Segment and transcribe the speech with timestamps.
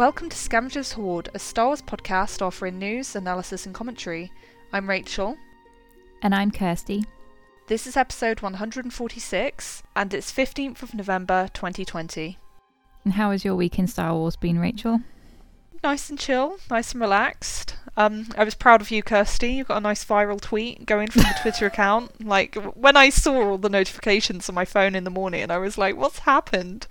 [0.00, 4.32] Welcome to Scavengers Hoard, a Star Wars podcast offering news, analysis, and commentary.
[4.72, 5.36] I'm Rachel.
[6.22, 7.04] And I'm Kirsty.
[7.66, 12.38] This is episode 146, and it's 15th of November 2020.
[13.04, 15.00] And how has your week in Star Wars been, Rachel?
[15.82, 17.74] Nice and chill, nice and relaxed.
[17.96, 19.54] Um, I was proud of you, Kirsty.
[19.54, 22.24] You got a nice viral tweet going from the Twitter account.
[22.24, 25.78] Like when I saw all the notifications on my phone in the morning, I was
[25.78, 26.86] like, "What's happened?"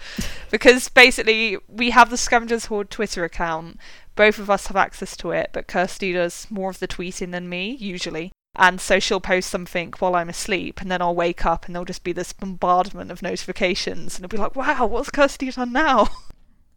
[0.50, 3.78] Because basically, we have the Scavengers Hoard Twitter account.
[4.16, 7.48] Both of us have access to it, but Kirsty does more of the tweeting than
[7.48, 8.32] me usually.
[8.56, 11.86] And so she'll post something while I'm asleep, and then I'll wake up, and there'll
[11.86, 16.08] just be this bombardment of notifications, and it'll be like, "Wow, what's Kirsty done now?"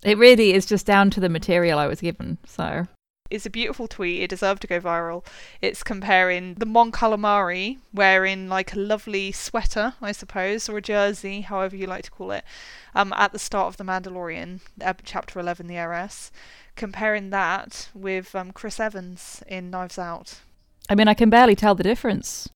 [0.03, 2.39] It really is just down to the material I was given.
[2.47, 2.87] So
[3.33, 4.21] it's a beautiful tweet.
[4.21, 5.25] It deserved to go viral.
[5.63, 11.41] It's comparing the Mon Calamari wearing like a lovely sweater, I suppose, or a jersey,
[11.41, 12.45] however you like to call it,
[12.95, 14.61] um, at the start of The Mandalorian,
[15.05, 16.31] chapter 11, the Heiress,
[16.77, 20.41] comparing that with um, Chris Evans in Knives Out.
[20.91, 22.51] I mean, I can barely tell the difference.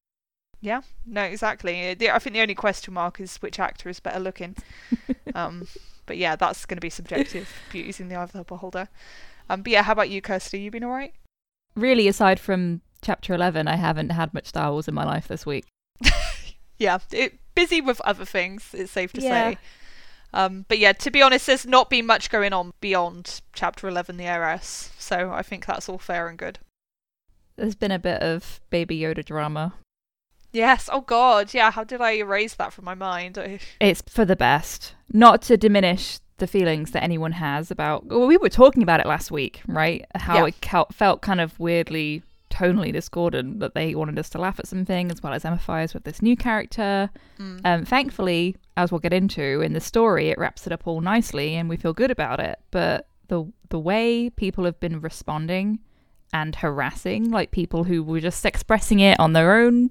[0.60, 1.90] Yeah, no, exactly.
[1.90, 4.56] I think the only question mark is which actor is better looking.
[5.34, 5.68] um,
[6.06, 7.52] but yeah, that's going to be subjective.
[7.72, 8.88] Beauty's in the eye of the beholder.
[9.50, 10.60] Um, but yeah, how about you, Kirsty?
[10.60, 11.14] You been alright?
[11.74, 15.44] Really, aside from chapter 11, I haven't had much Star Wars in my life this
[15.44, 15.66] week.
[16.78, 19.50] yeah, it, busy with other things, it's safe to yeah.
[19.50, 19.58] say.
[20.32, 24.16] Um, but yeah, to be honest, there's not been much going on beyond chapter 11,
[24.16, 24.90] the heiress.
[24.98, 26.58] So I think that's all fair and good.
[27.56, 29.74] There's been a bit of Baby Yoda drama.
[30.52, 33.38] Yes, oh god, yeah, how did I erase that from my mind?
[33.80, 34.94] it's for the best.
[35.12, 38.06] Not to diminish the feelings that anyone has about.
[38.06, 40.04] Well, we were talking about it last week, right?
[40.14, 40.80] How yeah.
[40.80, 45.10] it felt kind of weirdly tonally discordant that they wanted us to laugh at something
[45.10, 47.10] as well as empathize with this new character.
[47.38, 47.60] Mm.
[47.64, 51.54] Um, thankfully, as we'll get into in the story, it wraps it up all nicely
[51.54, 52.58] and we feel good about it.
[52.70, 55.80] But the the way people have been responding
[56.32, 59.90] and harassing, like people who were just expressing it on their own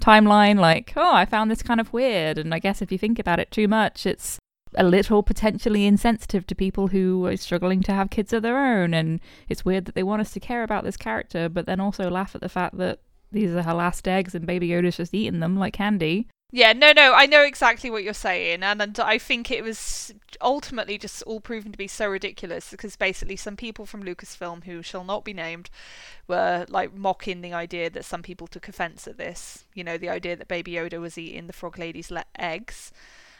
[0.00, 2.38] timeline, like, oh, I found this kind of weird.
[2.38, 4.38] And I guess if you think about it too much, it's
[4.76, 8.94] a little potentially insensitive to people who are struggling to have kids of their own.
[8.94, 12.10] And it's weird that they want us to care about this character, but then also
[12.10, 13.00] laugh at the fact that
[13.32, 16.28] these are her last eggs and Baby Yoda's just eating them like candy.
[16.52, 20.14] Yeah, no, no, I know exactly what you're saying, and, and I think it was
[20.40, 24.80] ultimately just all proven to be so ridiculous because basically some people from Lucasfilm, who
[24.80, 25.70] shall not be named,
[26.28, 29.64] were like mocking the idea that some people took offence at this.
[29.74, 32.92] You know, the idea that Baby Yoda was eating the Frog Lady's le- eggs.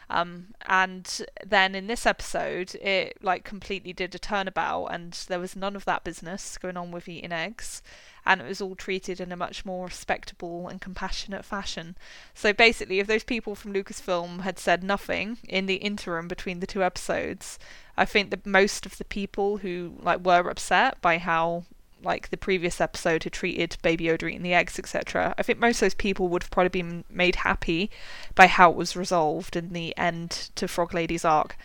[0.09, 5.57] Um, and then in this episode, it like completely did a turnabout, and there was
[5.57, 7.83] none of that business going on with eating eggs,
[8.25, 11.97] and it was all treated in a much more respectable and compassionate fashion.
[12.35, 16.67] So basically, if those people from Lucasfilm had said nothing in the interim between the
[16.69, 17.59] two episodes,
[17.97, 21.65] I think that most of the people who like were upset by how
[22.07, 25.35] like the previous episode had treated Baby Yoda eating the eggs, etc.
[25.37, 27.91] I think most of those people would have probably been made happy
[28.35, 31.57] by how it was resolved in the end to Frog Lady's arc.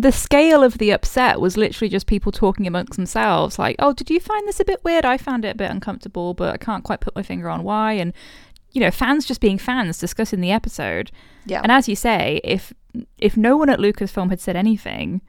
[0.00, 4.10] The scale of the upset was literally just people talking amongst themselves, like, "Oh, did
[4.10, 5.04] you find this a bit weird?
[5.04, 7.94] I found it a bit uncomfortable, but I can't quite put my finger on why."
[7.94, 8.12] And
[8.72, 11.10] you know, fans just being fans discussing the episode.
[11.46, 11.62] Yeah.
[11.62, 12.72] And as you say, if
[13.18, 15.20] if no one at Lucasfilm had said anything,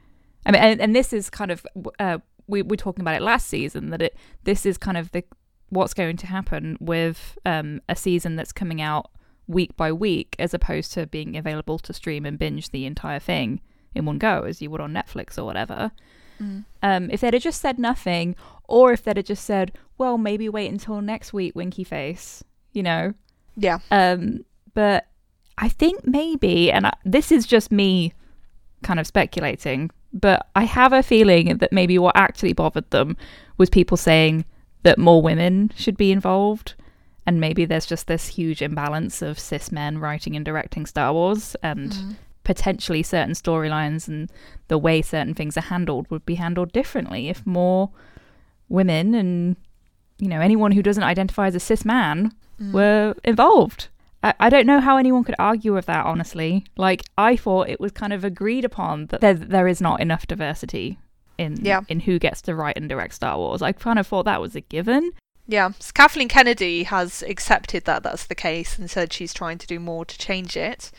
[0.46, 1.66] I mean, and, and this is kind of
[1.98, 2.18] uh,
[2.50, 5.24] we were talking about it last season that it this is kind of the
[5.70, 9.10] what's going to happen with um, a season that's coming out
[9.46, 13.60] week by week as opposed to being available to stream and binge the entire thing
[13.94, 15.92] in one go as you would on Netflix or whatever.
[16.40, 16.64] Mm.
[16.82, 20.48] Um, if they'd have just said nothing, or if they'd have just said, "Well, maybe
[20.48, 22.42] wait until next week," winky face,
[22.72, 23.14] you know.
[23.56, 23.78] Yeah.
[23.90, 25.08] Um, but
[25.58, 28.14] I think maybe, and I, this is just me
[28.82, 33.16] kind of speculating, but I have a feeling that maybe what actually bothered them
[33.58, 34.44] was people saying
[34.82, 36.74] that more women should be involved.
[37.26, 41.54] And maybe there's just this huge imbalance of cis men writing and directing Star Wars,
[41.62, 42.16] and mm.
[42.44, 44.32] potentially certain storylines and
[44.68, 47.90] the way certain things are handled would be handled differently if more
[48.68, 49.56] women and,
[50.18, 52.72] you know, anyone who doesn't identify as a cis man mm.
[52.72, 53.88] were involved.
[54.22, 56.64] I, I don't know how anyone could argue with that, honestly.
[56.76, 60.26] Like, I thought it was kind of agreed upon that there, there is not enough
[60.26, 60.98] diversity
[61.38, 61.80] in yeah.
[61.88, 63.62] in who gets to write and direct Star Wars.
[63.62, 65.12] I kind of thought that was a given.
[65.46, 69.80] Yeah, Kathleen Kennedy has accepted that that's the case and said she's trying to do
[69.80, 70.92] more to change it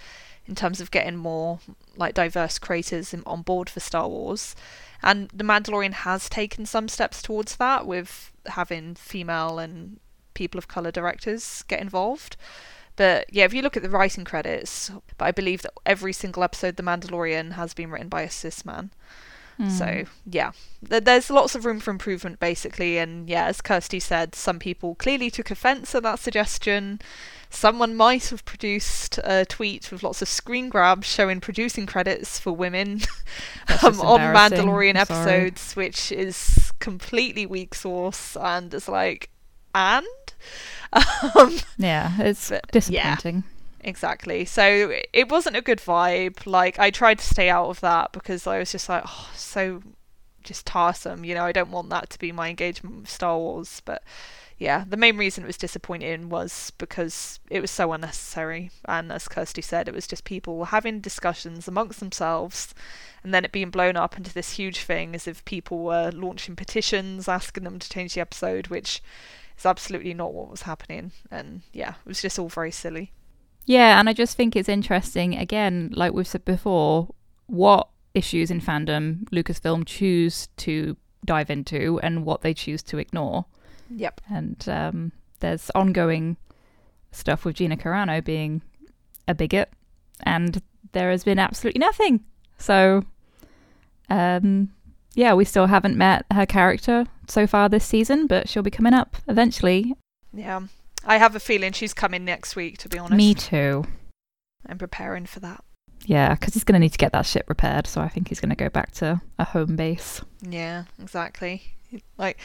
[0.45, 1.59] in terms of getting more
[1.95, 4.55] like diverse creators in, on board for Star Wars.
[5.03, 9.99] And The Mandalorian has taken some steps towards that with having female and
[10.33, 12.35] people of color directors get involved.
[12.95, 16.43] But yeah, if you look at the writing credits, but I believe that every single
[16.43, 18.91] episode The Mandalorian has been written by a cis man.
[19.59, 19.71] Mm.
[19.71, 20.51] So yeah,
[20.81, 25.29] there's lots of room for improvement basically, and yeah, as Kirsty said, some people clearly
[25.29, 26.99] took offence at that suggestion.
[27.49, 32.53] Someone might have produced a tweet with lots of screen grabs showing producing credits for
[32.53, 33.01] women
[33.83, 39.29] um, on Mandalorian episodes, which is completely weak source and it's like,
[39.75, 40.07] and
[41.35, 43.35] um, yeah, it's disappointing.
[43.35, 43.51] Yeah
[43.83, 44.45] exactly.
[44.45, 46.45] So it wasn't a good vibe.
[46.45, 49.81] Like I tried to stay out of that because I was just like, oh, so
[50.43, 51.25] just tiresome.
[51.25, 53.81] You know, I don't want that to be my engagement with Star Wars.
[53.83, 54.03] But
[54.57, 58.71] yeah, the main reason it was disappointing was because it was so unnecessary.
[58.85, 62.73] And as Kirsty said, it was just people having discussions amongst themselves
[63.23, 66.55] and then it being blown up into this huge thing as if people were launching
[66.55, 69.01] petitions asking them to change the episode, which
[69.61, 71.11] is absolutely not what was happening.
[71.29, 73.13] And yeah, it was just all very silly.
[73.65, 77.09] Yeah, and I just think it's interesting, again, like we've said before,
[77.45, 83.45] what issues in fandom Lucasfilm choose to dive into and what they choose to ignore.
[83.95, 84.21] Yep.
[84.29, 86.37] And um, there's ongoing
[87.11, 88.63] stuff with Gina Carano being
[89.27, 89.71] a bigot,
[90.23, 90.61] and
[90.91, 92.21] there has been absolutely nothing.
[92.57, 93.03] So,
[94.09, 94.71] um,
[95.13, 98.93] yeah, we still haven't met her character so far this season, but she'll be coming
[98.93, 99.95] up eventually.
[100.33, 100.61] Yeah,
[101.05, 103.17] I have a feeling she's coming next week, to be honest.
[103.17, 103.85] Me too.
[104.67, 105.63] I'm preparing for that.
[106.05, 108.39] Yeah, because he's going to need to get that ship repaired, so I think he's
[108.39, 110.21] going to go back to a home base.
[110.41, 111.75] Yeah, exactly.
[112.17, 112.39] Like,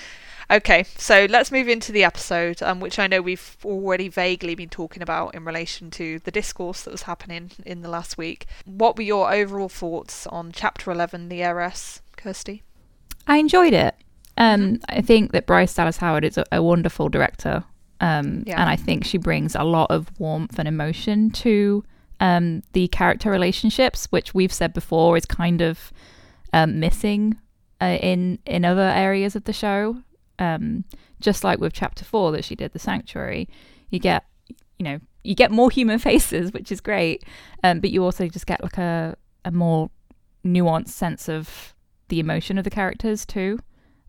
[0.50, 4.68] okay, so let's move into the episode, um, which I know we've already vaguely been
[4.68, 8.46] talking about in relation to the discourse that was happening in the last week.
[8.64, 12.62] What were your overall thoughts on Chapter 11, The Heiress, Kirsty?
[13.26, 13.94] I enjoyed it.
[14.38, 14.98] Um, mm-hmm.
[14.98, 17.64] I think that Bryce Dallas Howard is a, a wonderful director
[18.00, 18.60] um, yeah.
[18.60, 21.84] And I think she brings a lot of warmth and emotion to
[22.20, 25.92] um, the character relationships, which we've said before is kind of
[26.52, 27.38] um, missing
[27.80, 30.02] uh, in in other areas of the show.
[30.38, 30.84] Um,
[31.20, 33.48] just like with chapter four that she did, the sanctuary,
[33.88, 34.24] you get
[34.78, 37.24] you know you get more human faces, which is great,
[37.64, 39.90] um, but you also just get like a a more
[40.44, 41.74] nuanced sense of
[42.08, 43.58] the emotion of the characters too.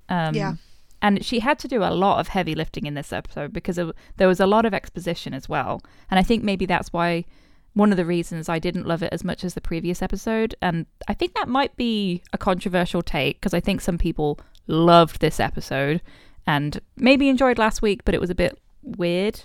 [0.09, 0.53] Um, yeah
[1.01, 3.93] and she had to do a lot of heavy lifting in this episode because of,
[4.17, 5.81] there was a lot of exposition as well.
[6.09, 7.25] And I think maybe that's why
[7.73, 10.55] one of the reasons I didn't love it as much as the previous episode.
[10.61, 15.21] And I think that might be a controversial take because I think some people loved
[15.21, 16.01] this episode
[16.47, 19.41] and maybe enjoyed last week, but it was a bit weird.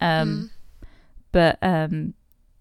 [0.00, 0.50] Um,
[0.84, 0.88] mm.
[1.32, 2.14] But um,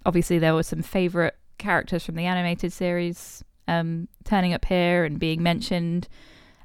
[0.06, 5.19] obviously, there were some favorite characters from the animated series um, turning up here and
[5.19, 6.07] being mentioned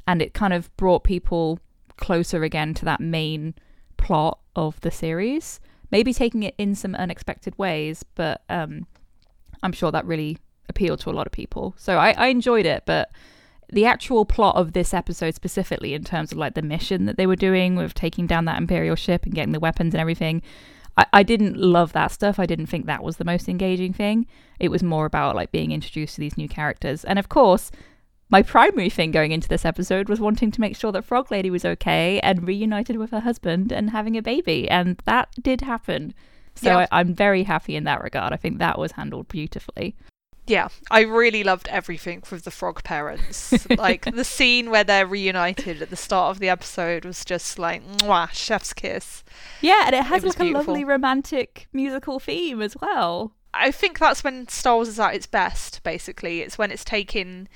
[0.08, 1.60] and it kind of brought people
[1.98, 3.54] closer again to that main
[3.98, 5.60] plot of the series.
[5.90, 8.86] Maybe taking it in some unexpected ways, but um,
[9.62, 10.38] I'm sure that really
[10.70, 11.74] appealed to a lot of people.
[11.76, 13.10] So I, I enjoyed it, but
[13.70, 17.26] the actual plot of this episode specifically in terms of like the mission that they
[17.26, 20.40] were doing with taking down that imperial ship and getting the weapons and everything
[20.96, 24.26] I, I didn't love that stuff i didn't think that was the most engaging thing
[24.58, 27.70] it was more about like being introduced to these new characters and of course
[28.30, 31.50] my primary thing going into this episode was wanting to make sure that Frog Lady
[31.50, 36.14] was okay and reunited with her husband and having a baby, and that did happen.
[36.54, 36.86] So yeah.
[36.90, 38.32] I, I'm very happy in that regard.
[38.32, 39.96] I think that was handled beautifully.
[40.48, 43.66] Yeah, I really loved everything with the frog parents.
[43.78, 47.86] like the scene where they're reunited at the start of the episode was just like
[47.86, 49.24] mwah, chef's kiss.
[49.60, 50.56] Yeah, and it has it like beautiful.
[50.56, 53.32] a lovely romantic musical theme as well.
[53.52, 56.40] I think that's when Star Wars is at its best, basically.
[56.40, 57.48] It's when it's taking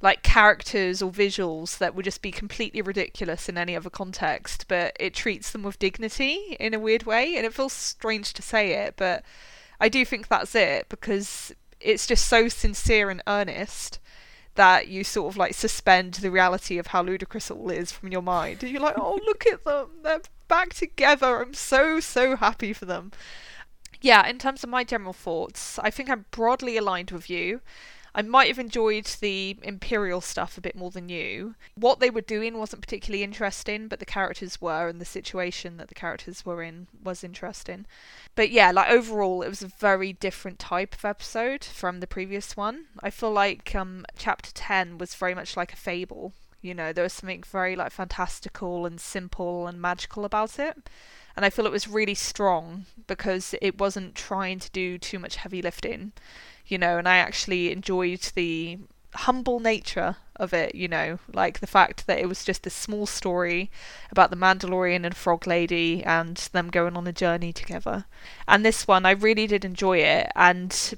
[0.00, 4.96] like characters or visuals that would just be completely ridiculous in any other context, but
[5.00, 7.36] it treats them with dignity in a weird way.
[7.36, 9.24] And it feels strange to say it, but
[9.80, 13.98] I do think that's it because it's just so sincere and earnest
[14.54, 18.10] that you sort of like suspend the reality of how ludicrous it all is from
[18.10, 18.62] your mind.
[18.62, 19.90] And you're like, oh, look at them.
[20.02, 21.42] They're back together.
[21.42, 23.12] I'm so, so happy for them.
[24.00, 27.60] Yeah, in terms of my general thoughts, I think I'm broadly aligned with you.
[28.14, 31.54] I might have enjoyed the Imperial stuff a bit more than you.
[31.74, 35.88] What they were doing wasn't particularly interesting, but the characters were, and the situation that
[35.88, 37.86] the characters were in was interesting.
[38.34, 42.56] But yeah, like overall, it was a very different type of episode from the previous
[42.56, 42.86] one.
[43.02, 46.32] I feel like um, chapter 10 was very much like a fable.
[46.60, 50.88] You know, there was something very like fantastical and simple and magical about it
[51.38, 55.36] and I feel it was really strong because it wasn't trying to do too much
[55.36, 56.10] heavy lifting
[56.68, 58.78] you know, and I actually enjoyed the
[59.14, 63.06] humble nature of it, you know, like the fact that it was just this small
[63.06, 63.70] story
[64.10, 68.04] about the Mandalorian and Frog Lady and them going on a journey together.
[68.46, 70.94] And this one, I really did enjoy it, and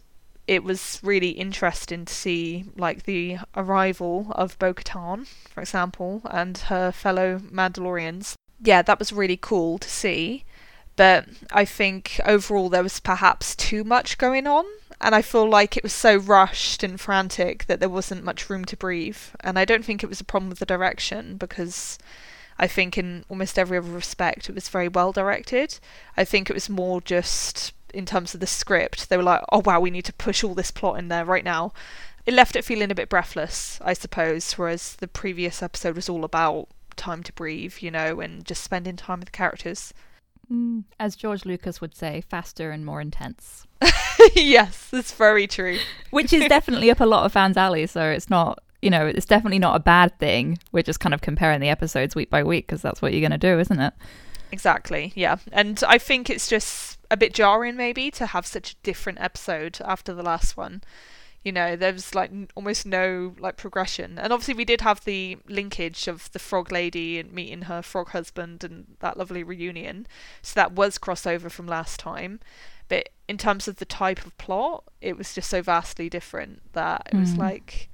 [0.47, 6.91] it was really interesting to see like the arrival of Bo-Katan, for example, and her
[6.93, 8.35] fellow Mandalorians.
[8.63, 10.45] Yeah, that was really cool to see.
[10.97, 14.67] But I think overall there was perhaps too much going on,
[15.01, 18.65] and I feel like it was so rushed and frantic that there wasn't much room
[18.67, 19.19] to breathe.
[19.41, 21.99] And I don't think it was a problem with the direction because
[22.59, 25.79] I think in almost every other respect it was very well directed.
[26.17, 29.09] I think it was more just in terms of the script.
[29.09, 31.45] They were like, "Oh wow, we need to push all this plot in there right
[31.45, 31.73] now."
[32.27, 36.25] It left it feeling a bit breathless, I suppose, whereas the previous episode was all
[36.25, 39.95] about time to breathe, you know, and just spending time with the characters.
[40.51, 43.67] Mm, as George Lucas would say, faster and more intense.
[44.35, 45.79] yes, that's very true.
[46.11, 49.27] Which is definitely up a lot of fans' alley, so it's not, you know, it's
[49.27, 50.59] definitely not a bad thing.
[50.73, 53.39] We're just kind of comparing the episodes week by week because that's what you're going
[53.39, 53.95] to do, isn't it?
[54.51, 55.37] Exactly, yeah.
[55.53, 59.79] And I think it's just a bit jarring, maybe, to have such a different episode
[59.85, 60.83] after the last one
[61.45, 64.19] you know there was like almost no like progression.
[64.19, 68.11] And obviously we did have the linkage of the frog lady and meeting her frog
[68.11, 70.07] husband and that lovely reunion.
[70.43, 72.41] So that was crossover from last time.
[72.89, 77.09] But in terms of the type of plot it was just so vastly different that
[77.13, 77.39] it was mm.
[77.39, 77.89] like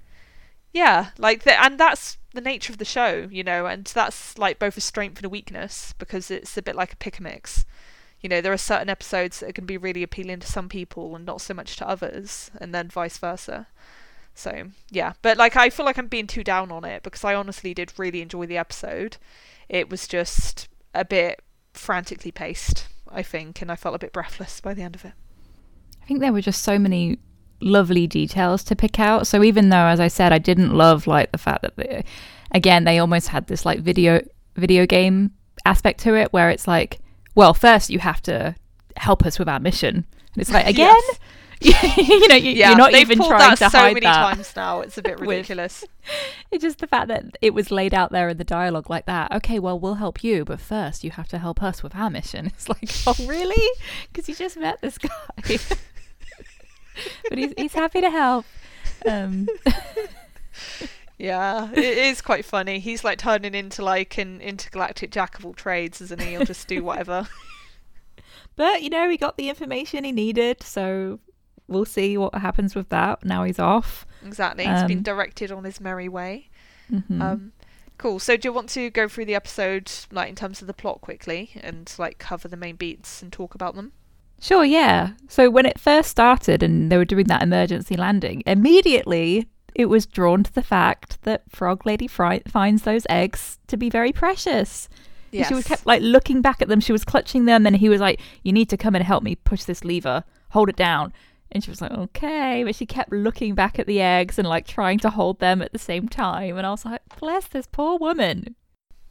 [0.72, 4.58] yeah like the, and that's the nature of the show you know and that's like
[4.58, 7.66] both a strength and a weakness because it's a bit like a pick a mix
[8.20, 11.24] you know, there are certain episodes that can be really appealing to some people and
[11.24, 13.68] not so much to others, and then vice versa.
[14.34, 15.14] So, yeah.
[15.22, 17.92] But, like, I feel like I'm being too down on it because I honestly did
[17.98, 19.16] really enjoy the episode.
[19.68, 21.42] It was just a bit
[21.72, 25.12] frantically paced, I think, and I felt a bit breathless by the end of it.
[26.02, 27.18] I think there were just so many
[27.60, 29.26] lovely details to pick out.
[29.26, 32.04] So, even though, as I said, I didn't love, like, the fact that, they,
[32.50, 34.20] again, they almost had this, like, video
[34.56, 35.32] video game
[35.64, 36.98] aspect to it where it's like
[37.36, 38.56] well, first you have to
[38.96, 39.94] help us with our mission.
[40.34, 40.96] And it's like, again?
[41.60, 44.04] you know, you, yeah, you're not even trying to hide that to so hide many
[44.04, 44.34] that.
[44.34, 44.80] times now.
[44.80, 45.84] It's a bit ridiculous.
[46.50, 49.32] it's just the fact that it was laid out there in the dialogue like that.
[49.32, 52.46] Okay, well, we'll help you, but first you have to help us with our mission.
[52.46, 53.68] It's like, oh, really?
[54.12, 55.58] Because you just met this guy.
[57.28, 58.44] but he's he's happy to help.
[59.06, 59.48] Um.
[61.18, 62.78] Yeah, it is quite funny.
[62.78, 66.30] He's like turning into like an intergalactic jack of all trades, isn't he?
[66.30, 67.28] He'll just do whatever.
[68.56, 71.18] but you know, he got the information he needed, so
[71.68, 73.24] we'll see what happens with that.
[73.24, 74.06] Now he's off.
[74.24, 74.66] Exactly.
[74.66, 76.50] he's been directed on his merry way.
[76.92, 77.22] Mm-hmm.
[77.22, 77.52] Um,
[77.96, 78.18] cool.
[78.18, 81.00] So, do you want to go through the episode, like in terms of the plot,
[81.00, 83.92] quickly, and like cover the main beats and talk about them?
[84.40, 85.12] Sure, yeah.
[85.28, 90.06] So when it first started and they were doing that emergency landing, immediately it was
[90.06, 94.88] drawn to the fact that Frog Lady finds those eggs to be very precious.
[95.30, 95.48] Yes.
[95.48, 96.80] She was kept like looking back at them.
[96.80, 99.34] She was clutching them, and he was like, "You need to come and help me
[99.34, 100.24] push this lever.
[100.50, 101.12] Hold it down."
[101.52, 104.66] And she was like, "Okay," but she kept looking back at the eggs and like
[104.66, 106.56] trying to hold them at the same time.
[106.56, 108.56] And I was like, "Bless this poor woman."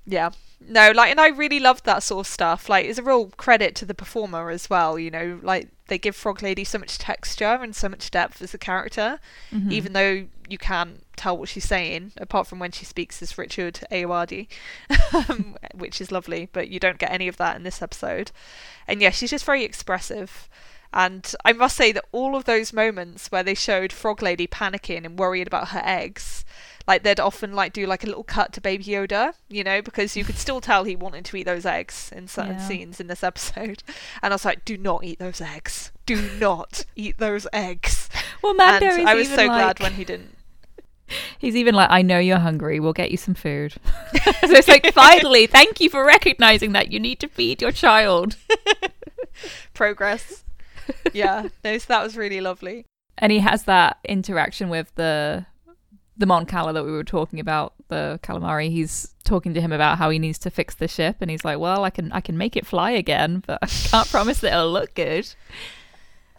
[0.07, 0.31] Yeah.
[0.67, 2.69] No, like, and I really loved that sort of stuff.
[2.69, 4.97] Like, it's a real credit to the performer as well.
[4.97, 8.53] You know, like they give Frog Lady so much texture and so much depth as
[8.53, 9.19] a character,
[9.51, 9.71] mm-hmm.
[9.71, 13.81] even though you can't tell what she's saying, apart from when she speaks as Richard
[13.91, 14.47] Ayoade,
[15.29, 16.49] um, which is lovely.
[16.51, 18.31] But you don't get any of that in this episode.
[18.87, 20.49] And yeah, she's just very expressive.
[20.93, 25.05] And I must say that all of those moments where they showed Frog Lady panicking
[25.05, 26.45] and worried about her eggs
[26.87, 30.15] like they'd often like do like a little cut to baby yoda you know because
[30.15, 32.67] you could still tell he wanted to eat those eggs in certain yeah.
[32.67, 33.83] scenes in this episode
[34.21, 38.09] and i was like do not eat those eggs do not eat those eggs
[38.41, 39.47] well mando and i was so like...
[39.47, 40.35] glad when he didn't
[41.39, 42.79] He's even like, I know you're hungry.
[42.79, 43.73] We'll get you some food.
[44.23, 48.37] so it's like, finally, thank you for recognizing that you need to feed your child.
[49.73, 50.43] Progress.
[51.13, 52.85] Yeah, no, so that was really lovely.
[53.17, 55.45] And he has that interaction with the
[56.17, 59.97] the Mon Cala that we were talking about, the calamari, he's talking to him about
[59.97, 62.37] how he needs to fix the ship, and he's like, "Well, I can I can
[62.37, 65.27] make it fly again, but I can't promise that it'll look good."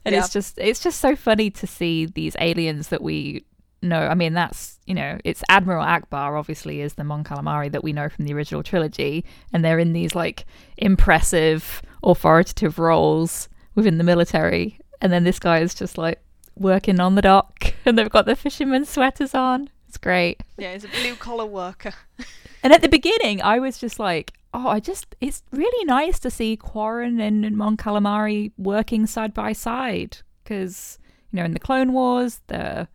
[0.05, 0.21] And yeah.
[0.21, 3.45] it's just it's just so funny to see these aliens that we
[3.83, 4.07] know.
[4.07, 7.93] I mean, that's you know, it's Admiral Ackbar obviously is the Mon Calamari that we
[7.93, 10.47] know from the original trilogy, and they're in these like
[10.79, 16.21] impressive, authoritative roles within the military, and then this guy is just like
[16.57, 19.71] working on the dock and they've got their fisherman's sweaters on.
[19.89, 20.41] It's great.
[20.59, 21.93] Yeah, he's a blue collar worker.
[22.63, 26.31] and at the beginning, I was just like, oh, I just, it's really nice to
[26.31, 30.99] see Quarren and Mon Calamari working side by side because,
[31.31, 32.89] you know, in the Clone Wars, they're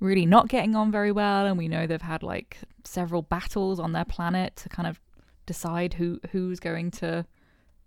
[0.00, 1.46] really not getting on very well.
[1.46, 5.00] And we know they've had like several battles on their planet to kind of
[5.46, 7.24] decide who who's going to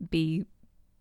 [0.10, 0.46] be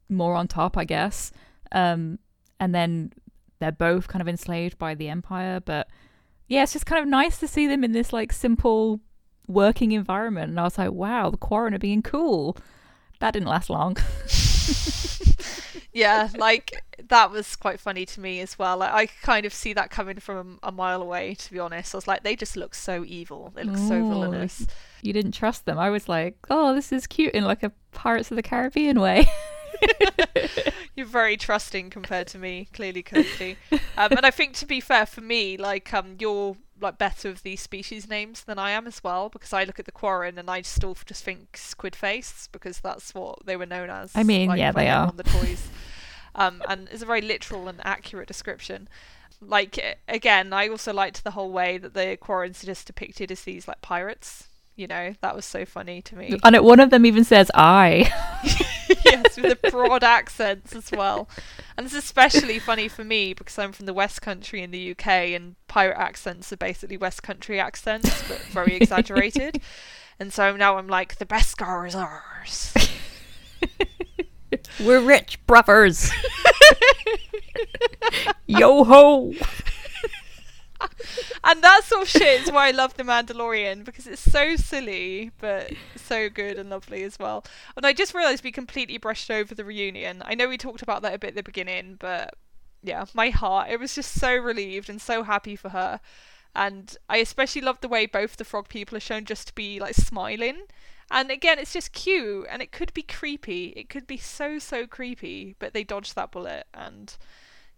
[0.08, 1.32] more on top, I guess.
[1.72, 2.18] Um,
[2.58, 3.12] and then
[3.60, 5.60] they're both kind of enslaved by the empire.
[5.60, 5.88] But
[6.48, 9.00] yeah, it's just kind of nice to see them in this like simple
[9.46, 10.50] working environment.
[10.50, 12.56] And I was like, wow, the Quarren are being cool.
[13.20, 13.96] That didn't last long.
[15.92, 18.78] yeah, like that was quite funny to me as well.
[18.78, 21.34] Like, I kind of see that coming from a mile away.
[21.34, 23.52] To be honest, I was like, they just look so evil.
[23.54, 24.66] They look so villainous.
[25.02, 25.78] You didn't trust them.
[25.78, 29.26] I was like, oh, this is cute in like a Pirates of the Caribbean way.
[30.96, 33.56] You're very trusting compared to me, clearly, Kirsty.
[33.96, 37.42] Um, and I think, to be fair, for me, like um, you're like better of
[37.42, 40.50] these species names than I am as well, because I look at the Quarren and
[40.50, 44.12] I still just think squid face because that's what they were known as.
[44.14, 45.68] I mean, like, yeah, they are on the toys,
[46.34, 48.88] um, and it's a very literal and accurate description.
[49.40, 53.42] Like again, I also liked the whole way that the Quarrens are just depicted as
[53.42, 54.48] these like pirates.
[54.76, 56.38] You know, that was so funny to me.
[56.42, 58.10] And it, one of them even says "I."
[59.04, 61.28] yes, with the broad accents as well.
[61.76, 65.06] And it's especially funny for me because I'm from the West Country in the UK,
[65.06, 69.60] and pirate accents are basically West Country accents, but very exaggerated.
[70.18, 72.74] And so now I'm like, the Beskar is ours.
[74.80, 76.10] We're rich brothers.
[78.46, 79.32] Yo ho!
[81.42, 85.30] And that sort of shit is why I love The Mandalorian because it's so silly
[85.38, 87.44] but so good and lovely as well.
[87.76, 90.22] And I just realised we completely brushed over the reunion.
[90.24, 92.34] I know we talked about that a bit at the beginning, but
[92.82, 96.00] yeah, my heart, it was just so relieved and so happy for her.
[96.54, 99.78] And I especially love the way both the frog people are shown just to be
[99.78, 100.62] like smiling.
[101.10, 103.68] And again, it's just cute and it could be creepy.
[103.76, 107.16] It could be so, so creepy, but they dodged that bullet and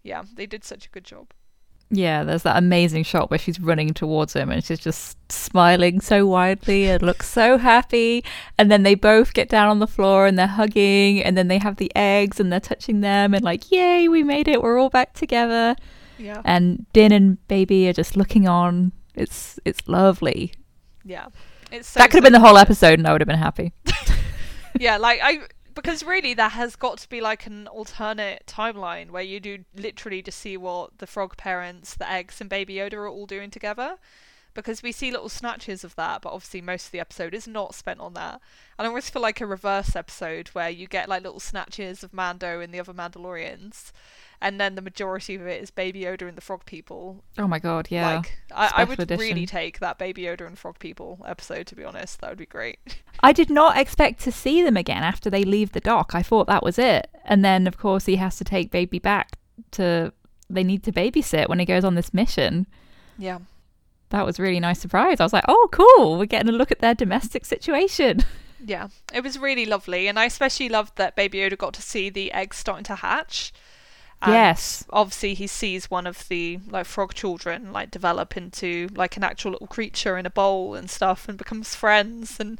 [0.03, 1.29] yeah, they did such a good job.
[1.95, 6.25] Yeah, there's that amazing shot where she's running towards him and she's just smiling so
[6.25, 8.23] widely and looks so happy.
[8.57, 11.59] And then they both get down on the floor and they're hugging, and then they
[11.59, 14.63] have the eggs and they're touching them and like, yay, we made it.
[14.63, 15.75] We're all back together.
[16.17, 16.41] Yeah.
[16.43, 18.91] And Din and Baby are just looking on.
[19.13, 20.53] It's it's lovely.
[21.05, 21.27] Yeah.
[21.71, 23.71] It's so that could have been the whole episode, and I would have been happy.
[24.79, 25.41] yeah, like I
[25.73, 30.21] because really there has got to be like an alternate timeline where you do literally
[30.21, 33.97] just see what the frog parents, the eggs, and Baby Yoda are all doing together.
[34.53, 37.73] Because we see little snatches of that, but obviously most of the episode is not
[37.73, 38.39] spent on that.
[38.77, 42.13] And I almost feel like a reverse episode where you get like little snatches of
[42.13, 43.91] Mando and the other Mandalorians,
[44.43, 47.23] and then the majority of it is Baby Yoda and the Frog People.
[47.37, 48.17] Oh my god, yeah.
[48.17, 49.19] Like I, I would edition.
[49.19, 52.19] really take that Baby Yoda and Frog People episode to be honest.
[52.19, 52.77] That would be great.
[53.21, 56.13] I did not expect to see them again after they leave the dock.
[56.13, 57.09] I thought that was it.
[57.23, 59.39] And then of course he has to take Baby back
[59.71, 60.11] to
[60.49, 62.67] they need to babysit when he goes on this mission.
[63.17, 63.39] Yeah.
[64.09, 65.21] That was really nice surprise.
[65.21, 66.17] I was like, "Oh, cool.
[66.19, 68.19] We're getting a look at their domestic situation."
[68.65, 72.09] Yeah, it was really lovely, and I especially loved that Baby Yoda got to see
[72.09, 73.51] the eggs starting to hatch.
[74.23, 74.85] And yes.
[74.89, 79.51] Obviously, he sees one of the like frog children like develop into like an actual
[79.51, 82.39] little creature in a bowl and stuff, and becomes friends.
[82.39, 82.59] And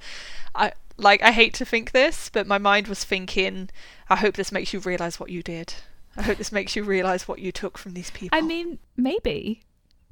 [0.53, 3.69] I like I hate to think this, but my mind was thinking,
[4.09, 5.73] I hope this makes you realize what you did.
[6.17, 8.37] I hope this makes you realize what you took from these people.
[8.37, 9.63] I mean, maybe,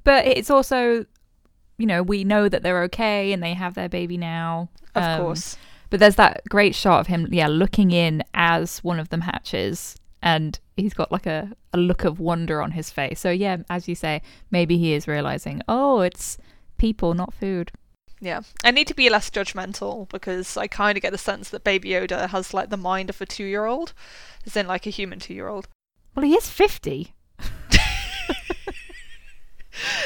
[0.04, 1.06] but it's also,
[1.78, 4.70] you know, we know that they're okay and they have their baby now.
[4.96, 5.58] Of um, course.
[5.92, 9.98] But there's that great shot of him, yeah, looking in as one of them hatches
[10.22, 13.20] and he's got like a, a look of wonder on his face.
[13.20, 16.38] So yeah, as you say, maybe he is realizing, oh, it's
[16.78, 17.72] people, not food.
[18.20, 21.63] Yeah, I need to be less judgmental because I kind of get the sense that
[21.63, 23.94] Baby Yoda has like the mind of a two-year-old,
[24.46, 25.67] as in like a human two-year-old.
[26.13, 27.15] Well, he is fifty.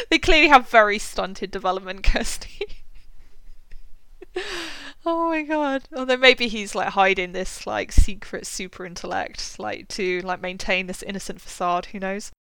[0.10, 2.85] they clearly have very stunted development, Kirsty.
[5.08, 5.84] Oh my god.
[5.96, 11.04] Although maybe he's like hiding this like secret super intellect, like to like maintain this
[11.04, 12.32] innocent facade, who knows?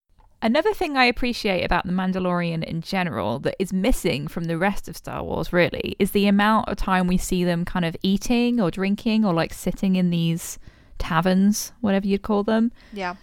[0.40, 4.88] Another thing I appreciate about The Mandalorian in general that is missing from the rest
[4.88, 8.60] of Star Wars, really, is the amount of time we see them kind of eating
[8.60, 10.58] or drinking or like sitting in these
[10.98, 12.72] taverns, whatever you'd call them.
[12.92, 13.16] Yeah.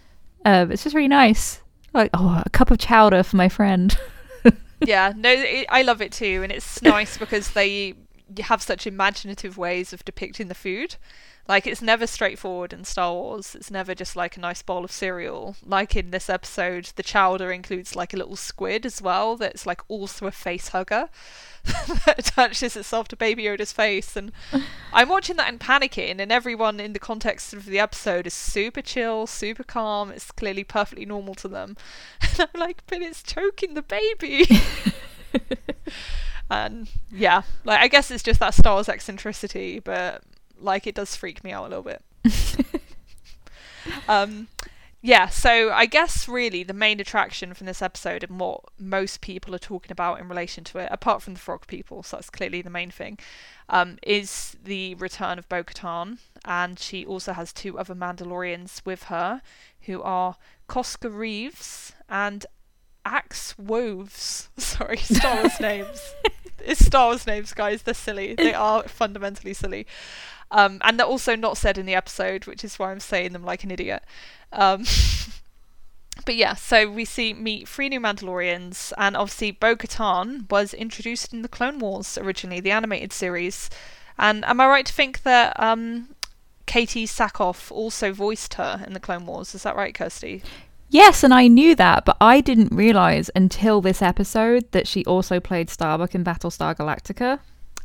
[0.45, 1.61] Uh, it's just really nice.
[1.93, 3.95] Like, oh, a cup of chowder for my friend.
[4.85, 6.41] yeah, no, it, I love it too.
[6.41, 7.93] And it's nice because they
[8.35, 10.95] you have such imaginative ways of depicting the food.
[11.47, 13.55] Like it's never straightforward in Star Wars.
[13.55, 15.55] It's never just like a nice bowl of cereal.
[15.65, 19.35] Like in this episode, the chowder includes like a little squid as well.
[19.35, 21.09] That's like also a face hugger
[22.05, 24.15] that attaches itself to Baby Yoda's face.
[24.15, 24.31] And
[24.93, 26.19] I'm watching that and panicking.
[26.19, 30.11] And everyone in the context of the episode is super chill, super calm.
[30.11, 31.75] It's clearly perfectly normal to them.
[32.21, 34.47] And I'm like, but it's choking the baby.
[36.51, 40.21] And yeah, like I guess it's just that Star Wars eccentricity, but
[40.59, 42.03] like it does freak me out a little bit.
[44.09, 44.49] um,
[45.01, 49.55] yeah, so I guess really the main attraction from this episode and what most people
[49.55, 52.61] are talking about in relation to it, apart from the frog people, so that's clearly
[52.61, 53.17] the main thing,
[53.69, 56.17] um, is the return of Bo Katan.
[56.43, 59.41] And she also has two other Mandalorians with her,
[59.83, 60.35] who are
[60.67, 62.45] Koska Reeves and
[63.05, 64.49] Axe Woves.
[64.57, 66.13] Sorry, Star Wars names.
[66.65, 67.83] It's Star Wars names, guys.
[67.83, 68.35] They're silly.
[68.35, 69.87] They are fundamentally silly.
[70.51, 73.43] Um, and they're also not said in the episode, which is why I'm saying them
[73.43, 74.03] like an idiot.
[74.51, 74.83] Um,
[76.25, 81.33] but yeah, so we see meet three new Mandalorians, and obviously Bo Katan was introduced
[81.33, 83.69] in the Clone Wars originally, the animated series.
[84.17, 86.15] And am I right to think that um,
[86.67, 89.55] Katee Sackhoff also voiced her in the Clone Wars?
[89.55, 90.43] Is that right, Kirsty?
[90.91, 95.39] Yes, and I knew that, but I didn't realize until this episode that she also
[95.39, 97.39] played Starbuck in Battlestar Galactica.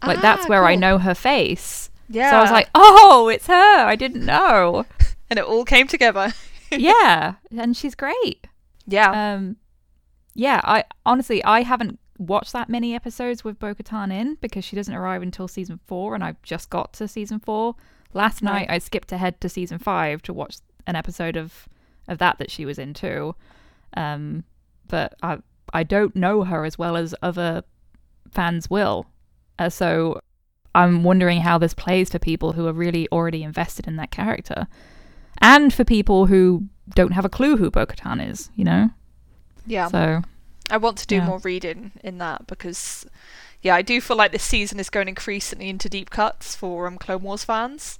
[0.05, 1.89] Like Ah, that's where I know her face.
[2.09, 2.31] Yeah.
[2.31, 4.85] So I was like, "Oh, it's her." I didn't know.
[5.31, 6.33] and it all came together.
[6.73, 8.47] yeah, and she's great.
[8.87, 9.35] yeah.
[9.35, 9.57] Um,
[10.35, 14.75] yeah, I honestly I haven't watched that many episodes with Bo Katan in because she
[14.77, 17.77] doesn't arrive until season four, and I've just got to season four.
[18.13, 21.69] Last night I skipped ahead to season five to watch an episode of
[22.09, 23.35] of that that she was in too.
[23.97, 24.45] Um,
[24.89, 25.39] but I
[25.73, 27.65] I don't know her as well as other
[28.31, 29.07] fans will,
[29.59, 30.21] uh, so
[30.75, 34.67] I'm wondering how this plays for people who are really already invested in that character,
[35.39, 36.65] and for people who
[36.95, 38.51] don't have a clue who Bo Katan is.
[38.55, 38.91] You know.
[39.67, 39.89] yeah.
[39.89, 40.23] So
[40.71, 41.27] I want to do Yeah.
[41.27, 43.07] more reading in that because,
[43.63, 46.99] yeah, I do feel like this season is going increasingly into deep cuts for um,
[46.99, 47.99] Clone Wars fans.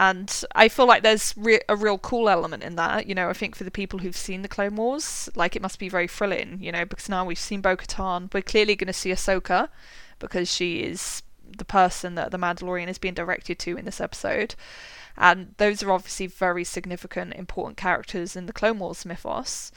[0.00, 3.06] And I feel like there's re- a real cool element in that.
[3.06, 5.78] You know, I think for the people who've seen the Clone Wars, like it must
[5.78, 8.32] be very thrilling, you know, because now we've seen Bo Katan.
[8.32, 9.68] We're clearly going to see Ahsoka
[10.18, 11.22] because she is
[11.54, 14.54] the person that the Mandalorian is being directed to in this episode.
[15.18, 19.70] And those are obviously very significant, important characters in the Clone Wars mythos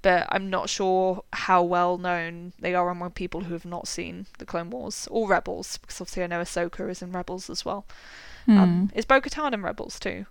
[0.00, 4.26] but I'm not sure how well known they are among people who have not seen
[4.38, 7.84] the Clone Wars or Rebels, because obviously I know Ahsoka is in Rebels as well.
[8.48, 8.98] Um, hmm.
[8.98, 10.26] is Bo Katan in Rebels too?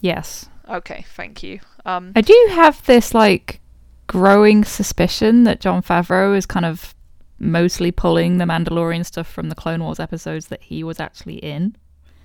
[0.00, 1.60] yes, Okay, thank you.
[1.84, 3.60] Um, I do have this like
[4.06, 6.94] growing suspicion that Jon Favreau is kind of
[7.38, 11.76] mostly pulling the Mandalorian stuff from the Clone Wars episodes that he was actually in,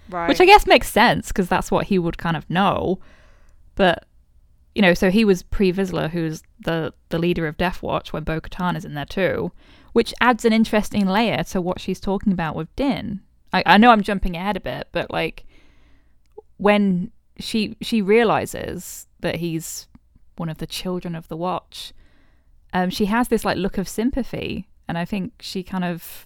[0.10, 0.28] right.
[0.28, 3.00] which I guess makes sense because that's what he would kind of know.
[3.76, 4.06] But
[4.76, 8.24] you know, so he was Pre Vizsla, who's the the leader of Death Watch when
[8.24, 9.52] Bo Katan is in there too,
[9.94, 13.22] which adds an interesting layer to what she's talking about with Din.
[13.56, 15.46] I, I know I'm jumping ahead a bit, but like
[16.58, 19.88] when she she realizes that he's
[20.36, 21.94] one of the children of the Watch,
[22.74, 26.26] um, she has this like look of sympathy, and I think she kind of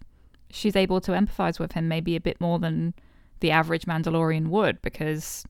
[0.50, 2.96] she's able to empathize with him maybe a bit more than
[3.42, 5.46] the average Mandalorian would because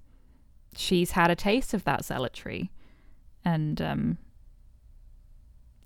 [0.76, 2.72] she's had a taste of that zealotry
[3.46, 4.18] and um,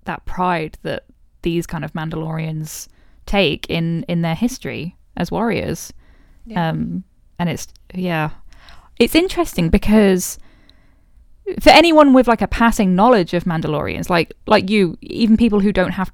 [0.06, 1.04] that pride that
[1.42, 2.88] these kind of Mandalorians
[3.26, 5.92] take in in their history as warriors.
[6.46, 6.70] Yeah.
[6.70, 7.04] Um,
[7.38, 8.30] and it's yeah,
[8.98, 10.38] it's interesting because
[11.60, 15.72] for anyone with like a passing knowledge of Mandalorians, like like you, even people who
[15.72, 16.12] don't have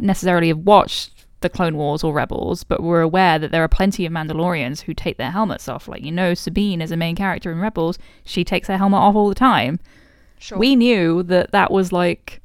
[0.00, 4.06] necessarily have watched the Clone Wars or Rebels, but were aware that there are plenty
[4.06, 5.88] of Mandalorians who take their helmets off.
[5.88, 9.14] Like you know, Sabine is a main character in Rebels; she takes her helmet off
[9.14, 9.78] all the time.
[10.38, 10.58] sure.
[10.58, 12.40] We knew that that was like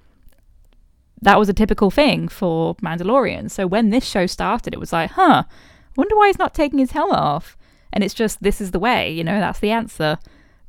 [1.22, 3.52] that was a typical thing for Mandalorians.
[3.52, 5.44] So when this show started, it was like, huh,
[5.98, 7.58] wonder why he's not taking his helmet off.
[7.92, 10.18] And it's just this is the way, you know, that's the answer.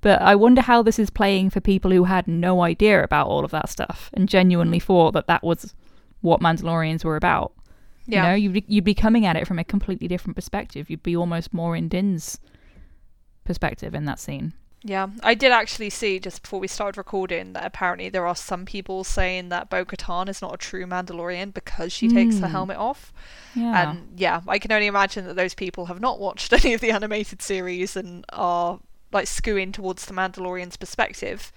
[0.00, 3.44] But I wonder how this is playing for people who had no idea about all
[3.44, 5.74] of that stuff and genuinely thought that that was
[6.20, 7.52] what Mandalorians were about.
[8.06, 8.22] yeah.
[8.22, 10.88] You know, you'd, you'd be coming at it from a completely different perspective.
[10.88, 12.38] You'd be almost more in Din's
[13.44, 14.52] perspective in that scene.
[14.84, 18.64] Yeah, I did actually see just before we started recording that apparently there are some
[18.64, 22.50] people saying that Bo Katan is not a true Mandalorian because she takes her Mm.
[22.50, 23.12] helmet off.
[23.54, 23.90] Yeah.
[23.90, 26.92] And yeah, I can only imagine that those people have not watched any of the
[26.92, 28.78] animated series and are
[29.10, 31.52] like skewing towards the Mandalorian's perspective.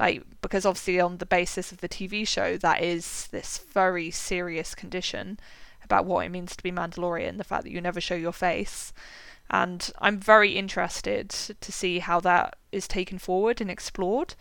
[0.00, 4.74] Like, because obviously, on the basis of the TV show, that is this very serious
[4.74, 5.38] condition
[5.84, 8.92] about what it means to be Mandalorian, the fact that you never show your face.
[9.54, 14.34] And I'm very interested to see how that is taken forward and explored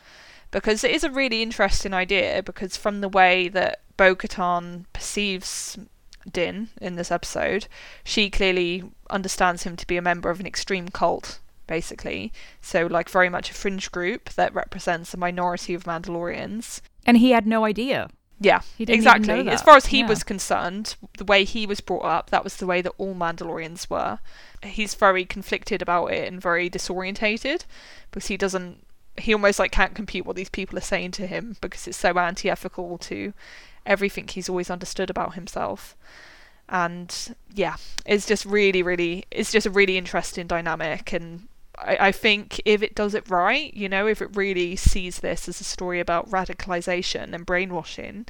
[0.50, 2.42] because it is a really interesting idea.
[2.42, 5.78] Because from the way that Bo Katan perceives
[6.32, 7.68] Din in this episode,
[8.04, 12.34] she clearly understands him to be a member of an extreme cult, basically.
[12.60, 16.82] So, like, very much a fringe group that represents a minority of Mandalorians.
[17.06, 18.10] and he had no idea.
[18.44, 19.50] Yeah, He didn't even exactly.
[19.50, 20.08] As far as he Yeah.
[20.08, 23.90] was concerned, the way he was brought up, that was the way that all Mandalorians
[23.90, 24.20] were.
[24.62, 27.64] He's very conflicted about it and very disorientated
[28.12, 31.56] because he doesn't he almost like can't compute what these people are saying to him
[31.62, 33.32] because it's so anti-ethical to
[33.86, 35.96] everything he's always understood about himself
[36.68, 37.76] and yeah
[38.08, 41.48] it's just really really it's just a really interesting dynamic and
[41.78, 45.48] I, I think if it does it right you know if it really sees this
[45.48, 48.28] as a story about radicalization and brainwashing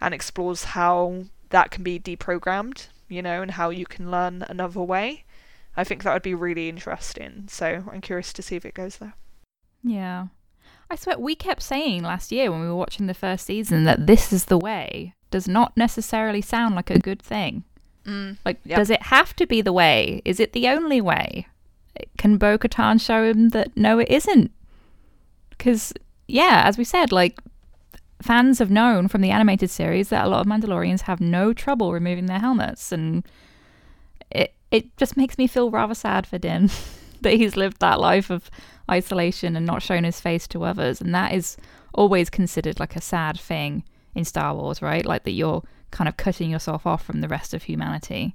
[0.00, 4.80] and explores how that can be deprogrammed you know and how you can learn another
[4.80, 5.24] way
[5.76, 8.98] i think that would be really interesting so i'm curious to see if it goes
[8.98, 9.14] there
[9.82, 10.26] yeah
[10.88, 14.06] I swear, we kept saying last year when we were watching the first season that
[14.06, 17.64] this is the way does not necessarily sound like a good thing.
[18.04, 18.78] Mm, Like, yep.
[18.78, 20.22] does it have to be the way?
[20.24, 21.48] Is it the only way?
[22.18, 24.50] Can Bo Katan show him that no, it isn't?
[25.50, 25.92] Because,
[26.28, 27.38] yeah, as we said, like,
[28.22, 31.92] fans have known from the animated series that a lot of Mandalorians have no trouble
[31.92, 32.92] removing their helmets.
[32.92, 33.24] And
[34.30, 36.70] it, it just makes me feel rather sad for Din
[37.20, 38.50] that he's lived that life of
[38.90, 41.00] isolation and not shown his face to others.
[41.00, 41.56] And that is
[41.94, 45.04] always considered like a sad thing in Star Wars, right?
[45.04, 48.34] Like that you're kind of cutting yourself off from the rest of humanity.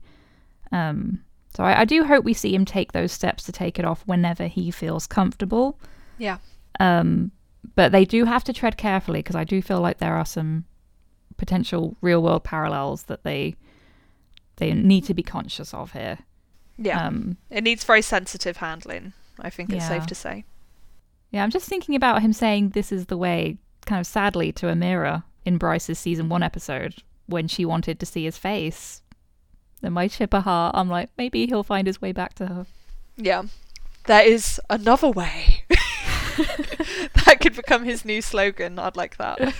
[0.72, 1.24] Um,
[1.56, 4.04] so I, I do hope we see him take those steps to take it off
[4.06, 5.78] whenever he feels comfortable.
[6.18, 6.38] yeah
[6.80, 7.32] Um,
[7.76, 10.66] but they do have to tread carefully because I do feel like there are some
[11.38, 13.56] potential real world parallels that they
[14.58, 16.20] they need to be conscious of here.
[16.78, 19.90] yeah Um, it needs very sensitive handling i think it's Yeah.
[19.90, 20.46] safe to say
[21.32, 24.66] Yeah, I'm just thinking about him saying this is the way, kind of sadly, to
[24.68, 26.94] Omera in Bryce's season one episode
[27.28, 29.02] when she wanted to see his face.
[29.84, 32.66] And my chipper heart, I'm like, maybe he'll find his way back to her.
[33.18, 33.44] Yeah.
[34.06, 35.64] There is another way.
[37.26, 38.80] that could become his new slogan.
[38.80, 39.40] I'd like that.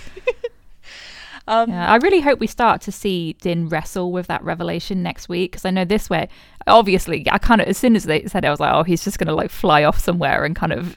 [1.48, 5.28] um, Yeah, I really hope we start to see Din wrestle with that revelation next
[5.28, 6.28] week because I know this way,
[6.66, 9.04] obviously, I kind of, as soon as they said it, I was like, oh, he's
[9.04, 10.96] just going to like fly off somewhere and kind of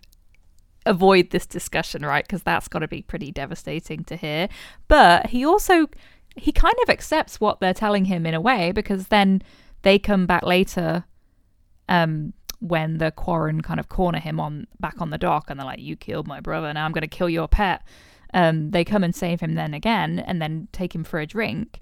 [0.85, 2.25] avoid this discussion, right?
[2.25, 4.47] Because that's got to be pretty devastating to hear.
[4.87, 5.87] But he also,
[6.35, 9.41] he kind of accepts what they're telling him in a way because then
[9.83, 11.05] they come back later
[11.89, 15.65] um when the Quarren kind of corner him on back on the dock and they're
[15.65, 17.83] like you killed my brother now I'm going to kill your pet.
[18.33, 21.79] Um they come and save him then again and then take him for a drink.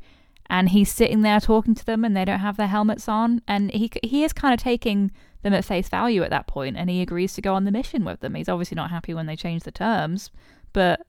[0.50, 3.42] And he's sitting there talking to them and they don't have their helmets on.
[3.48, 5.12] And he he is kind of taking
[5.42, 8.04] them at face value at that point and he agrees to go on the mission
[8.04, 8.36] with them.
[8.36, 10.32] He's obviously not happy when they change the terms
[10.74, 11.06] but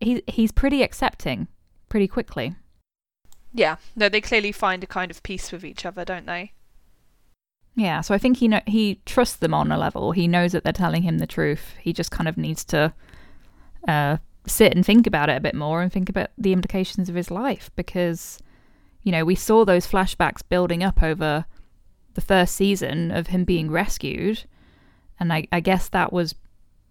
[0.00, 1.48] he he's pretty accepting
[1.92, 2.54] pretty quickly
[3.52, 3.76] yeah.
[3.94, 6.52] No, they clearly find a kind of peace with each other, don't they?
[7.74, 10.12] Yeah, so I think he know he trusts them on a level.
[10.12, 11.74] He knows that they're telling him the truth.
[11.80, 12.92] He just kind of needs to
[13.88, 17.14] uh, sit and think about it a bit more and think about the implications of
[17.14, 18.38] his life because,
[19.02, 21.46] you know, we saw those flashbacks building up over
[22.14, 24.44] the first season of him being rescued,
[25.18, 26.34] and I, I guess that was,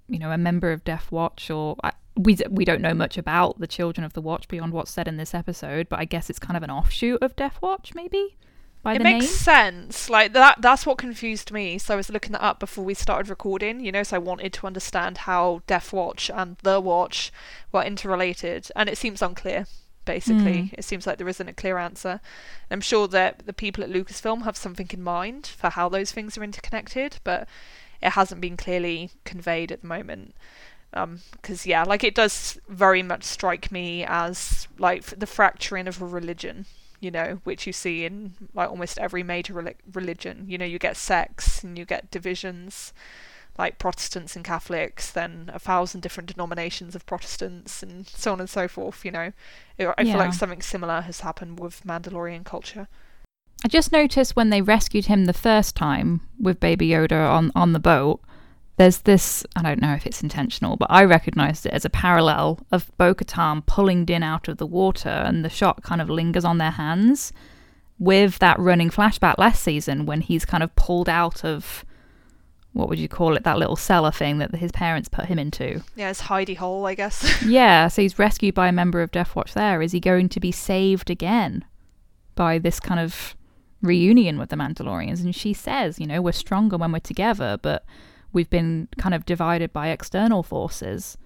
[0.07, 1.75] you know, a member of Death Watch or.
[1.83, 5.08] I, we, we don't know much about the Children of the Watch beyond what's said
[5.08, 8.38] in this episode, but I guess it's kind of an offshoot of Death Watch, maybe
[8.84, 9.32] by it makes name.
[9.34, 10.10] sense.
[10.10, 11.78] Like that that's what confused me.
[11.78, 14.54] So I was looking that up before we started recording, you know, so I wanted
[14.54, 17.32] to understand how Death Watch and The Watch
[17.71, 19.65] were interrelated and it seems unclear.
[20.04, 20.74] Basically, Mm.
[20.74, 22.21] it seems like there isn't a clear answer.
[22.71, 26.36] I'm sure that the people at Lucasfilm have something in mind for how those things
[26.39, 27.47] are interconnected, but
[28.02, 30.34] it hasn't been clearly conveyed at the moment.
[30.93, 36.01] Um, because yeah, like it does very much strike me as like the fracturing of
[36.01, 36.65] a religion
[37.01, 40.45] you know, which you see in like almost every major reli- religion.
[40.47, 42.93] You know, you get sects and you get divisions,
[43.58, 48.49] like Protestants and Catholics, then a thousand different denominations of Protestants, and so on and
[48.49, 49.04] so forth.
[49.04, 49.32] You know,
[49.80, 50.17] I I feel Yeah.
[50.19, 52.88] like something similar has happened with Mandalorian culture.
[53.65, 57.73] I just noticed when they rescued him the first time with Baby Yoda on, on
[57.73, 58.19] the boat,
[58.82, 62.60] there's this I don't know if it's intentional, but I recognized it as a parallel
[62.72, 66.44] of Bo Katan pulling Din out of the water, and the shot kind of lingers
[66.44, 67.32] on their hands
[68.00, 71.86] with that running flashback last season when he's kind of pulled out of
[72.74, 75.84] what would you call it, that little cellar thing that his parents put him into.
[75.96, 77.44] Yeah, it's hidey hole, I guess.
[77.46, 79.84] Yeah, so he's rescued by a member of Death Watch there.
[79.84, 81.65] Is he going to be saved again
[82.34, 83.36] by this kind of
[83.84, 85.22] reunion with the Mandalorians?
[85.22, 87.86] And she says, you know, we're stronger when we're together, but
[88.34, 91.17] we've been kind of divided by external forces.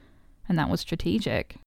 [0.47, 1.57] And that was strategic.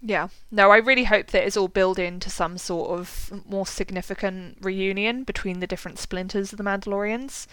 [0.00, 0.28] Yeah.
[0.50, 5.24] No, I really hope that it's all building to some sort of more significant reunion
[5.24, 7.46] between the different splinters of the Mandalorians.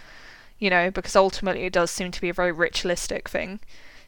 [0.59, 3.59] You know, because ultimately it does seem to be a very ritualistic thing,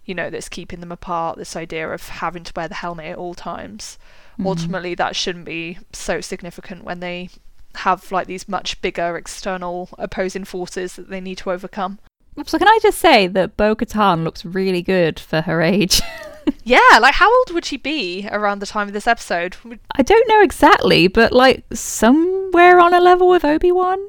[0.03, 3.17] you know, that's keeping them apart, this idea of having to wear the helmet at
[3.19, 3.99] all times.
[4.39, 4.47] Mhm.
[4.47, 7.29] Ultimately, that shouldn't be so significant when they
[7.79, 11.99] have like these much bigger external opposing forces that they need to overcome.
[12.45, 16.01] So can I just say that Bo Katan looks really good for her age?
[16.63, 19.57] yeah, like how old would she be around the time of this episode?
[19.95, 23.99] I don't know exactly, but like somewhere on a level with Obi Wan,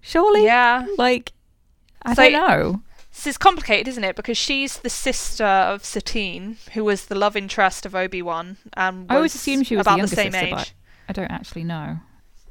[0.00, 0.44] surely.
[0.44, 0.86] Yeah.
[0.96, 1.32] Like
[2.02, 2.82] I so, don't know.
[3.12, 4.16] This is complicated, isn't it?
[4.16, 9.10] Because she's the sister of Satine, who was the love interest of Obi Wan, and
[9.10, 10.74] I always assumed she was about the, the same sister, age.
[11.08, 11.98] I don't actually know.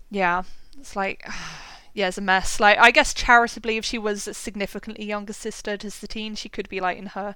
[0.09, 0.43] Yeah,
[0.79, 1.27] it's like.
[1.97, 2.59] yeah, it's a mess.
[2.59, 6.69] Like, I guess charitably, if she was a significantly younger sister to Satine, she could
[6.69, 7.35] be like in her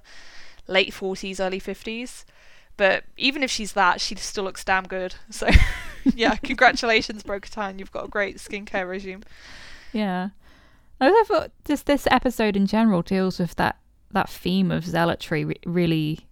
[0.68, 2.24] late 40s, early 50s.
[2.76, 5.16] But even if she's that, she still looks damn good.
[5.30, 5.48] So,
[6.14, 7.78] yeah, congratulations, Bo Katan.
[7.80, 9.24] You've got a great skincare regime.
[9.92, 10.30] Yeah.
[11.00, 13.78] I thought uh, just this episode in general deals with that,
[14.12, 16.28] that theme of zealotry re- really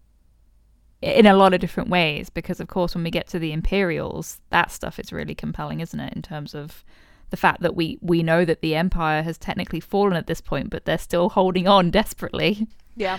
[1.02, 4.38] in a lot of different ways because of course when we get to the imperials
[4.50, 6.84] that stuff is really compelling isn't it in terms of
[7.30, 10.68] the fact that we we know that the empire has technically fallen at this point
[10.68, 13.18] but they're still holding on desperately yeah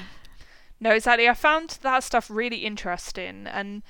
[0.81, 1.29] no, exactly.
[1.29, 3.83] I found that stuff really interesting, and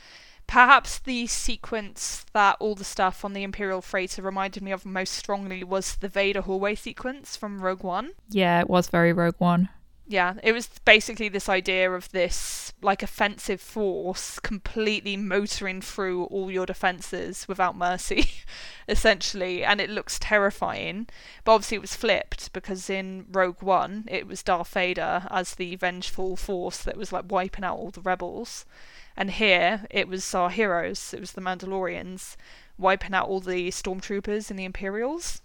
[0.45, 5.13] perhaps the sequence that all the stuff on the Imperial freighter reminded me of most
[5.13, 8.11] strongly was the Vader hallway sequence from Rogue One.
[8.29, 9.69] Yeah, it was very Rogue One
[10.07, 16.51] yeah, it was basically this idea of this like offensive force completely motoring through all
[16.51, 18.31] your defenses without mercy,
[18.89, 21.07] essentially, and it looks terrifying.
[21.43, 25.75] But obviously, it was flipped because in Rogue One, it was Darth Vader as the
[25.75, 28.65] vengeful force that was like wiping out all the rebels,
[29.15, 32.35] and here it was our heroes, it was the Mandalorians,
[32.77, 35.41] wiping out all the stormtroopers and the Imperials.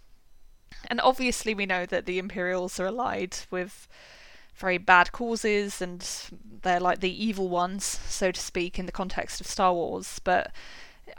[0.88, 3.86] And obviously, we know that the Imperials are allied with
[4.56, 6.08] very bad causes and
[6.62, 10.20] they're like the evil ones, so to speak, in the context of Star Wars.
[10.24, 10.52] But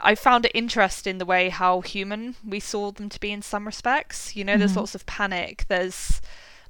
[0.00, 3.66] I found it interesting the way how human we saw them to be in some
[3.66, 4.36] respects.
[4.36, 4.60] You know, mm-hmm.
[4.60, 6.20] there's lots of panic, there's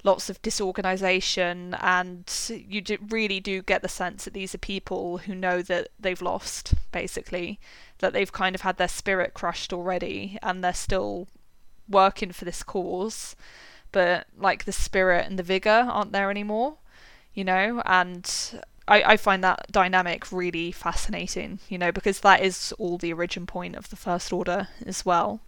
[0.05, 2.31] lots of disorganization, and
[2.69, 6.23] you do, really do get the sense that these are people who know that they've
[6.23, 7.59] lost, basically,
[7.99, 11.27] that they've kind of had their spirit crushed already, and they're still
[11.89, 13.35] working for this cause
[13.93, 16.77] but like the spirit and the vigor aren't there anymore,
[17.35, 22.73] you know, and I, I find that dynamic really fascinating, you know, because that is
[22.79, 25.41] all the origin point of the First Order as well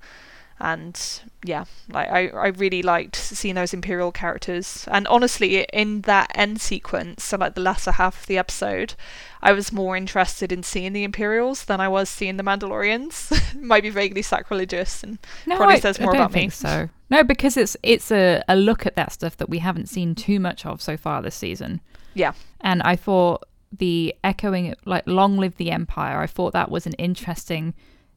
[0.61, 4.87] and yeah, like I, I really liked seeing those Imperial characters.
[4.91, 8.95] And honestly, in that end sequence, so like the latter half of the episode,
[9.41, 13.55] I was more interested in seeing the Imperials than I was seeing the Mandalorians.
[13.61, 16.51] Might be vaguely sacrilegious, and no, probably I, says more I don't about think me.
[16.51, 20.15] So no, because it's it's a, a look at that stuff that we haven't seen
[20.15, 21.81] too much of so far this season.
[22.13, 26.87] Yeah, and I thought the echoing like "Long live the Empire." I thought that was
[26.87, 27.73] an interesting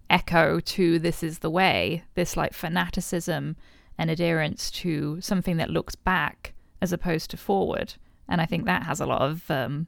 [0.09, 3.55] echo to this is the way, this like fanaticism
[3.97, 7.95] and adherence to something that looks back as opposed to forward.
[8.27, 9.87] And I think that has a lot of um,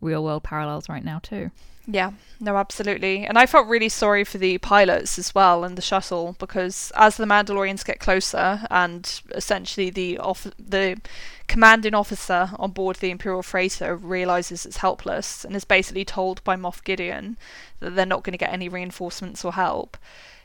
[0.00, 1.50] real world parallels right now too.
[1.86, 3.26] Yeah, no, absolutely.
[3.26, 7.16] And I felt really sorry for the pilots as well and the shuttle because as
[7.16, 10.98] the Mandalorians get closer and essentially the off- the
[11.46, 16.56] commanding officer on board the Imperial freighter realizes it's helpless and is basically told by
[16.56, 17.36] Moff Gideon
[17.80, 19.98] that they're not going to get any reinforcements or help.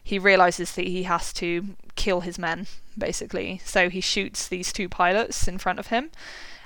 [0.03, 3.62] He realizes that he has to kill his men basically.
[3.63, 6.12] So he shoots these two pilots in front of him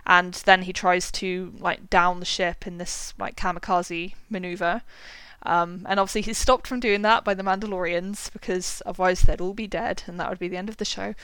[0.05, 4.81] and then he tries to like down the ship in this like kamikaze maneuver.
[5.45, 9.53] Um, and obviously he's stopped from doing that by the Mandalorians because otherwise they'd all
[9.53, 11.15] be dead and that would be the end of the show.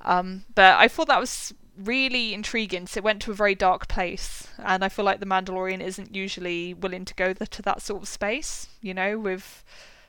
[0.00, 2.86] Um, but I thought that was really intriguing.
[2.86, 6.14] So it went to a very dark place, and I feel like the Mandalorian isn't
[6.14, 8.68] usually willing to go the, to that sort of space.
[8.80, 9.64] You know, with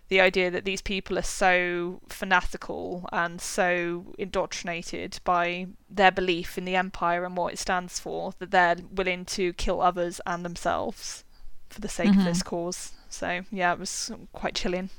[0.09, 6.65] the idea that these people are so fanatical and so indoctrinated by their belief in
[6.65, 11.23] the empire and what it stands for that they're willing to kill others and themselves
[11.69, 12.19] for the sake mm-hmm.
[12.19, 12.93] of this cause.
[13.09, 14.89] So, yeah, it was quite chilling.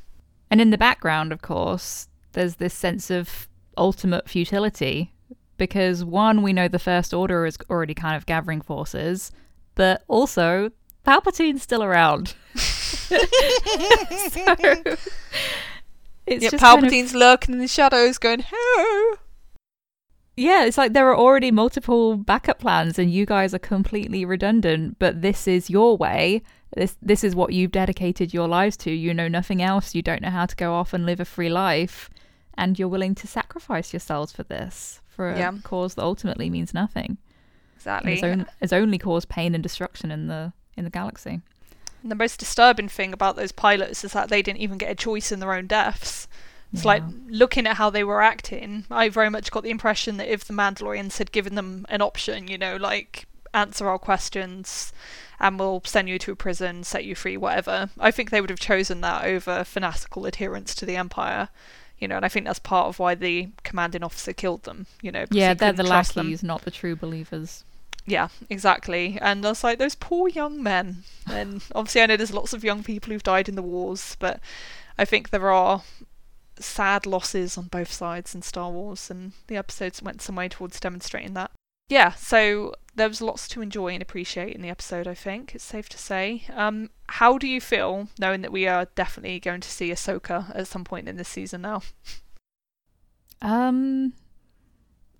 [0.50, 5.12] And in the background, of course, there's this sense of ultimate futility
[5.56, 9.32] because one, we know the First Order is already kind of gathering forces,
[9.74, 10.70] but also
[11.04, 12.34] Palpatine's still around.
[13.08, 13.16] so,
[16.26, 19.18] it's yeah, just Palpatine's kind of, lurking in the shadows, going, "Hello."
[20.36, 24.98] Yeah, it's like there are already multiple backup plans, and you guys are completely redundant.
[24.98, 26.42] But this is your way.
[26.76, 28.90] This this is what you've dedicated your lives to.
[28.90, 29.94] You know nothing else.
[29.94, 32.10] You don't know how to go off and live a free life,
[32.54, 35.52] and you're willing to sacrifice yourselves for this for a yeah.
[35.64, 37.18] cause that ultimately means nothing.
[37.74, 38.12] Exactly.
[38.14, 41.40] It's, on, it's only caused pain and destruction in the in the galaxy.
[42.02, 44.94] And the most disturbing thing about those pilots is that they didn't even get a
[44.94, 46.28] choice in their own deaths.
[46.72, 46.88] It's yeah.
[46.88, 50.44] like looking at how they were acting, I very much got the impression that if
[50.44, 54.92] the Mandalorians had given them an option, you know, like answer our questions
[55.40, 58.50] and we'll send you to a prison, set you free, whatever, I think they would
[58.50, 61.48] have chosen that over fanatical adherence to the Empire.
[61.98, 64.86] You know, and I think that's part of why the commanding officer killed them.
[65.02, 67.64] You know, yeah, they're the lackeys, not the true believers.
[68.08, 69.18] Yeah, exactly.
[69.20, 71.04] And I was like, those poor young men.
[71.30, 74.40] And obviously, I know there's lots of young people who've died in the wars, but
[74.96, 75.82] I think there are
[76.58, 80.80] sad losses on both sides in Star Wars, and the episodes went some way towards
[80.80, 81.50] demonstrating that.
[81.90, 85.64] Yeah, so there was lots to enjoy and appreciate in the episode, I think, it's
[85.64, 86.44] safe to say.
[86.54, 90.66] Um, how do you feel knowing that we are definitely going to see Ahsoka at
[90.66, 91.82] some point in this season now?
[93.40, 94.14] Um,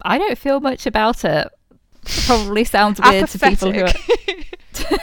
[0.02, 1.48] I don't feel much about it
[2.26, 3.92] probably sounds weird to people who are
[4.72, 5.00] because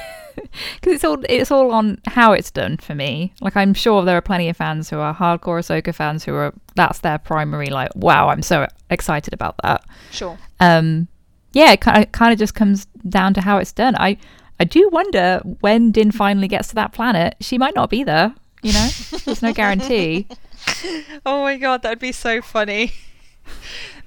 [0.84, 3.34] it's all it's all on how it's done for me.
[3.41, 6.53] Like I'm sure there are plenty of fans who are hardcore Ahsoka fans who are
[6.76, 9.86] that's their primary like wow I'm so excited about that.
[10.12, 10.38] Sure.
[10.60, 11.08] Um,
[11.53, 13.95] yeah, it kind of just comes down to how it's done.
[13.95, 14.18] I
[14.60, 18.34] I do wonder when Din finally gets to that planet, she might not be there.
[18.62, 18.88] You know,
[19.26, 20.28] there's no guarantee.
[21.26, 22.93] oh my god, that'd be so funny.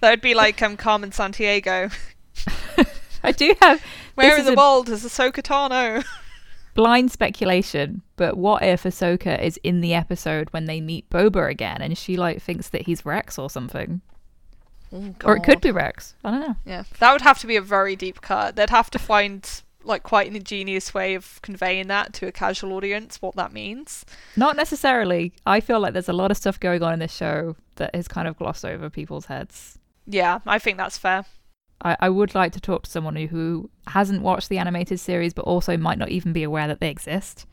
[0.00, 1.92] That would be like um Carmen Sandiego
[3.22, 3.82] I do have.
[4.14, 6.04] Where in the world is Ahsoka Tano?
[6.78, 11.82] blind speculation, but what if Ahsoka is in the episode when they meet Boba again
[11.82, 14.00] and she like thinks that he's Rex or something?
[14.92, 16.14] Oh, or it could be Rex.
[16.24, 16.56] I don't know.
[16.64, 18.54] Yeah, that would have to be a very deep cut.
[18.54, 22.72] They'd have to find like quite an ingenious way of conveying that to a casual
[22.74, 24.04] audience what that means.
[24.36, 25.32] Not necessarily.
[25.44, 28.06] I feel like there's a lot of stuff going on in this show that is
[28.06, 29.78] kind of glossed over people's heads.
[30.06, 31.24] Yeah, I think that's fair.
[31.82, 35.32] I, I would like to talk to someone who, who hasn't watched the animated series
[35.32, 37.46] but also might not even be aware that they exist.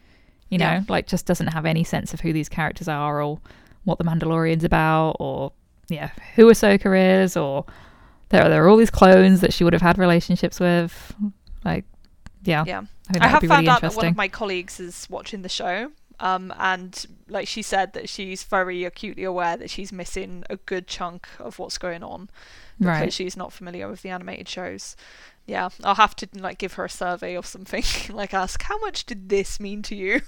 [0.49, 0.83] You know, yeah.
[0.87, 3.39] like just doesn't have any sense of who these characters are or
[3.83, 5.51] what the Mandalorian's about or
[5.89, 7.65] yeah, who Ahsoka is or
[8.29, 11.15] there are, there are all these clones that she would have had relationships with.
[11.63, 11.85] Like,
[12.43, 12.63] yeah.
[12.65, 12.83] Yeah.
[13.13, 15.91] I, I have found really out that one of my colleagues is watching the show.
[16.19, 20.87] Um, and like she said that she's very acutely aware that she's missing a good
[20.87, 22.29] chunk of what's going on
[22.79, 23.13] because right.
[23.13, 24.95] she's not familiar with the animated shows.
[25.45, 29.05] Yeah, I'll have to like give her a survey or something, like ask how much
[29.05, 30.21] did this mean to you,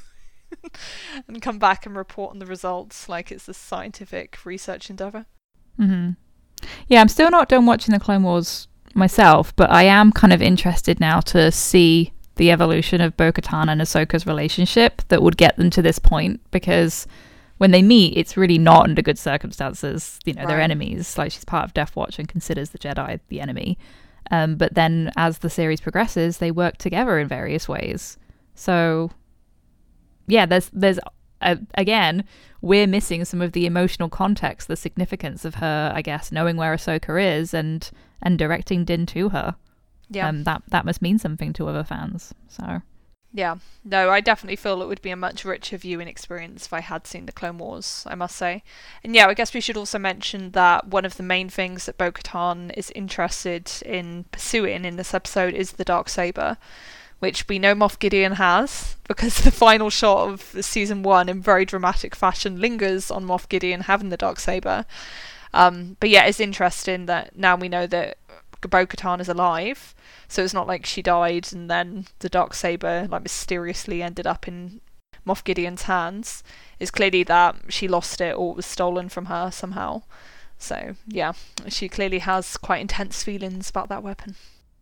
[1.28, 5.26] and come back and report on the results like it's a scientific research endeavor.
[5.80, 6.12] Mm-hmm.
[6.88, 10.42] Yeah, I'm still not done watching the Clone Wars myself, but I am kind of
[10.42, 15.70] interested now to see the evolution of Bo-Katan and Ahsoka's relationship that would get them
[15.72, 17.08] to this point because
[17.58, 20.20] when they meet, it's really not under good circumstances.
[20.26, 20.48] You know, right.
[20.50, 21.18] they're enemies.
[21.18, 23.78] Like she's part of Death Watch and considers the Jedi the enemy.
[24.32, 28.18] Um, but then as the series progresses, they work together in various ways.
[28.56, 29.12] So,
[30.28, 31.00] yeah, there's there's
[31.42, 32.24] uh, again,
[32.62, 36.76] we're missing some of the emotional context, the significance of her, I guess, knowing where
[36.76, 37.90] Ahsoka is and
[38.22, 39.56] and directing Din to her.
[40.10, 42.34] Yeah, um, that that must mean something to other fans.
[42.48, 42.82] So
[43.34, 46.80] yeah, no, I definitely feel it would be a much richer viewing experience if I
[46.80, 48.64] had seen the Clone Wars, I must say.
[49.04, 51.98] And yeah, I guess we should also mention that one of the main things that
[51.98, 56.58] Bo Katan is interested in pursuing in this episode is the Dark Saber,
[57.20, 61.66] which we know Moff Gideon has, because the final shot of season one in very
[61.66, 64.86] dramatic fashion lingers on Moff Gideon having the Dark Saber.
[65.54, 68.18] Um, but yeah, it's interesting that now we know that
[68.62, 69.94] Bo Katan is alive
[70.28, 74.48] so it's not like she died and then the dark saber like mysteriously ended up
[74.48, 74.82] in
[75.28, 76.44] Moff Gideon's hands.
[76.80, 80.04] It's clearly that she lost it or it was stolen from her somehow.
[80.58, 81.34] So yeah,
[81.68, 84.36] she clearly has quite intense feelings about that weapon.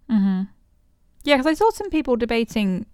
[0.10, 0.44] Mm-hmm.
[1.24, 2.86] Yeah, because I saw some people debating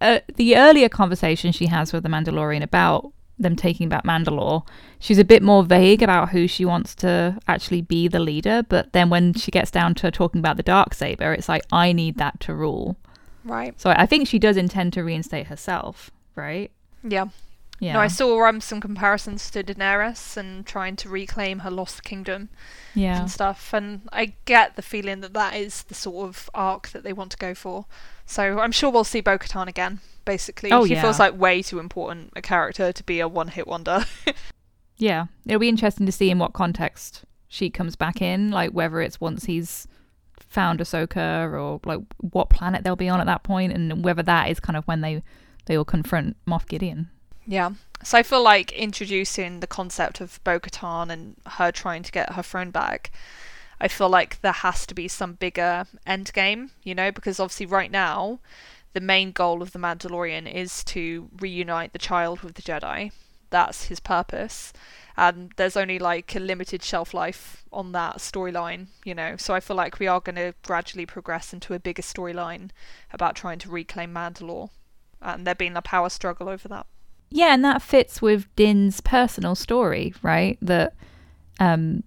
[0.00, 4.66] uh, the earlier conversation she has with the Mandalorian about them taking back Mandalore,
[4.98, 8.62] she's a bit more vague about who she wants to actually be the leader.
[8.68, 11.92] But then when she gets down to talking about the dark saber, it's like I
[11.92, 12.96] need that to rule.
[13.44, 13.80] Right.
[13.80, 16.70] So I think she does intend to reinstate herself, right?
[17.02, 17.26] Yeah.
[17.80, 17.92] Yeah.
[17.92, 22.48] No, I saw um, some comparisons to Daenerys and trying to reclaim her lost kingdom
[22.92, 23.20] yeah.
[23.20, 23.72] and stuff.
[23.72, 27.30] And I get the feeling that that is the sort of arc that they want
[27.32, 27.86] to go for.
[28.26, 30.70] So I'm sure we'll see Bo Katan again basically.
[30.70, 31.00] Oh, she yeah.
[31.00, 34.04] feels like way too important a character to be a one hit wonder.
[34.98, 35.24] yeah.
[35.46, 39.22] It'll be interesting to see in what context she comes back in, like whether it's
[39.22, 39.88] once he's
[40.38, 44.50] found Ahsoka or like what planet they'll be on at that point and whether that
[44.50, 45.22] is kind of when they
[45.64, 47.08] they all confront Moff Gideon.
[47.46, 47.70] Yeah.
[48.04, 52.34] So I feel like introducing the concept of Bo Katan and her trying to get
[52.34, 53.10] her throne back,
[53.80, 57.64] I feel like there has to be some bigger end game, you know, because obviously
[57.64, 58.40] right now
[58.92, 63.12] the main goal of the Mandalorian is to reunite the child with the Jedi.
[63.50, 64.72] that's his purpose.
[65.16, 69.36] And there's only like a limited shelf life on that storyline, you know.
[69.36, 72.70] So I feel like we are going to gradually progress into a bigger storyline
[73.12, 74.70] about trying to reclaim Mandalore,
[75.20, 76.86] and there being a power struggle over that.
[77.30, 80.56] Yeah, and that fits with Din's personal story, right?
[80.62, 80.94] That
[81.58, 82.04] um,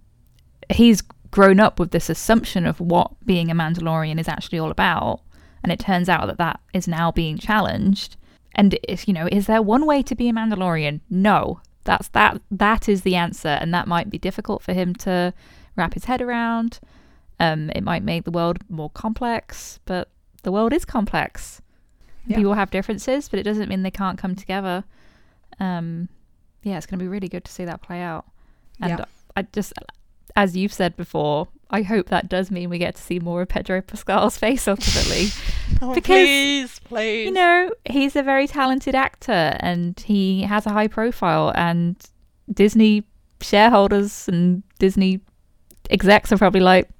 [0.70, 5.20] he's grown up with this assumption of what being a Mandalorian is actually all about,
[5.62, 8.16] and it turns out that that is now being challenged.
[8.54, 11.00] And if you know, is there one way to be a Mandalorian?
[11.08, 12.40] No, that's that.
[12.50, 15.32] That is the answer, and that might be difficult for him to
[15.76, 16.80] wrap his head around.
[17.40, 20.08] Um, it might make the world more complex, but
[20.42, 21.62] the world is complex.
[22.26, 22.36] Yeah.
[22.36, 24.84] People have differences, but it doesn't mean they can't come together.
[25.58, 26.08] Um,
[26.62, 28.26] yeah, it's going to be really good to see that play out.
[28.80, 29.04] And yeah.
[29.36, 29.72] I just,
[30.36, 33.48] as you've said before, I hope that does mean we get to see more of
[33.48, 35.28] Pedro Pascal's face ultimately.
[35.82, 37.24] oh, because, please, please.
[37.24, 41.96] You know, he's a very talented actor and he has a high profile, and
[42.52, 43.04] Disney
[43.40, 45.20] shareholders and Disney
[45.90, 46.90] execs are probably like,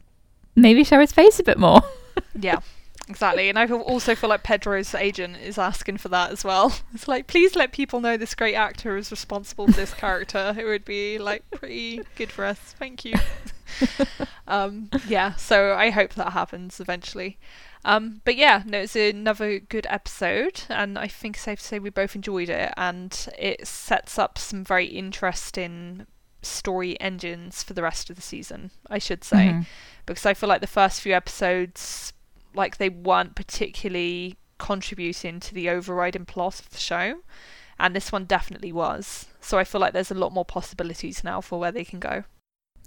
[0.56, 1.82] maybe show his face a bit more.
[2.40, 2.60] yeah.
[3.08, 6.72] Exactly, and I also feel like Pedro's agent is asking for that as well.
[6.94, 10.54] It's like, please let people know this great actor is responsible for this character.
[10.56, 12.58] It would be like pretty good for us.
[12.78, 13.14] Thank you.
[14.46, 17.38] um, yeah, so I hope that happens eventually.
[17.84, 21.78] Um, but yeah, no, it's another good episode, and I think it's safe to say
[21.78, 26.06] we both enjoyed it, and it sets up some very interesting
[26.42, 28.70] story engines for the rest of the season.
[28.88, 29.60] I should say, mm-hmm.
[30.06, 32.12] because I feel like the first few episodes
[32.54, 37.20] like they weren't particularly contributing to the overriding plot of the show.
[37.78, 39.26] And this one definitely was.
[39.40, 42.24] So I feel like there's a lot more possibilities now for where they can go.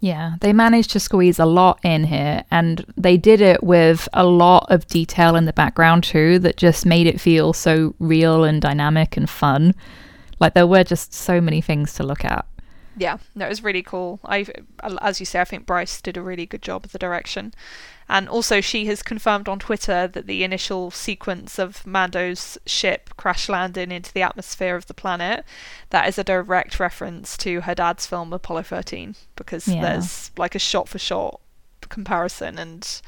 [0.05, 4.23] Yeah, they managed to squeeze a lot in here, and they did it with a
[4.23, 8.61] lot of detail in the background too that just made it feel so real and
[8.61, 9.73] dynamic and fun.
[10.39, 12.45] Like there were just so many things to look at.
[12.97, 14.19] Yeah, no, it was really cool.
[14.23, 14.45] I,
[15.01, 17.53] as you say, I think Bryce did a really good job of the direction.
[18.07, 23.49] And also, she has confirmed on Twitter that the initial sequence of Mando's ship crash
[23.49, 25.43] landing into the atmosphere of the planet
[25.89, 29.81] that is a direct reference to her dad's film Apollo 13 because yeah.
[29.81, 31.41] there's like a shot for shot
[31.89, 33.01] comparison and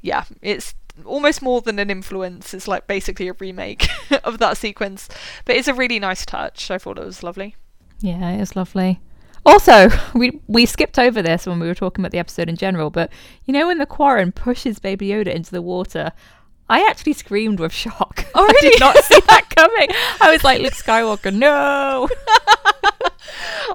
[0.00, 0.74] yeah, it's
[1.04, 2.54] almost more than an influence.
[2.54, 3.88] It's like basically a remake
[4.24, 5.08] of that sequence,
[5.44, 6.70] but it's a really nice touch.
[6.70, 7.56] I thought it was lovely.
[8.00, 9.00] Yeah, it is lovely.
[9.44, 12.90] Also, we we skipped over this when we were talking about the episode in general,
[12.90, 13.10] but
[13.44, 16.12] you know when the Quarren pushes Baby Yoda into the water,
[16.68, 18.26] I actually screamed with shock.
[18.34, 18.68] Oh, really?
[18.68, 19.88] I did not see that coming.
[20.20, 22.08] I was like, Luke Skywalker, no.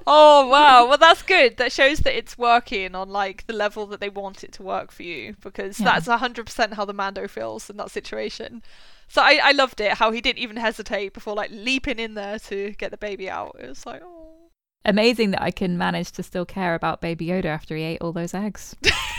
[0.07, 0.87] oh wow!
[0.87, 1.57] Well, that's good.
[1.57, 4.91] That shows that it's working on like the level that they want it to work
[4.91, 5.99] for you, because yeah.
[5.99, 8.63] that's hundred percent how the Mando feels in that situation.
[9.07, 12.39] So I, I loved it how he didn't even hesitate before like leaping in there
[12.39, 13.57] to get the baby out.
[13.59, 14.14] It was like, oh
[14.85, 18.13] amazing that I can manage to still care about Baby Yoda after he ate all
[18.13, 18.75] those eggs.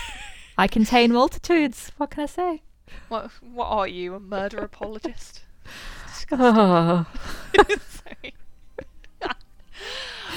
[0.59, 1.93] I contain multitudes.
[1.99, 2.62] What can I say?
[3.09, 5.43] What What are you, a murder apologist?
[6.33, 7.07] oh.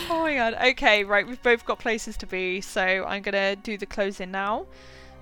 [0.09, 0.55] oh my god.
[0.71, 1.25] Okay, right.
[1.25, 4.65] We've both got places to be, so I'm gonna do the closing now.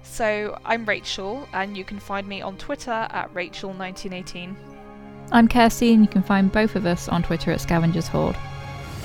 [0.03, 4.55] So I'm Rachel, and you can find me on Twitter at Rachel1918.
[5.31, 8.37] I'm Kirsty, and you can find both of us on Twitter at Scavengers Hoard.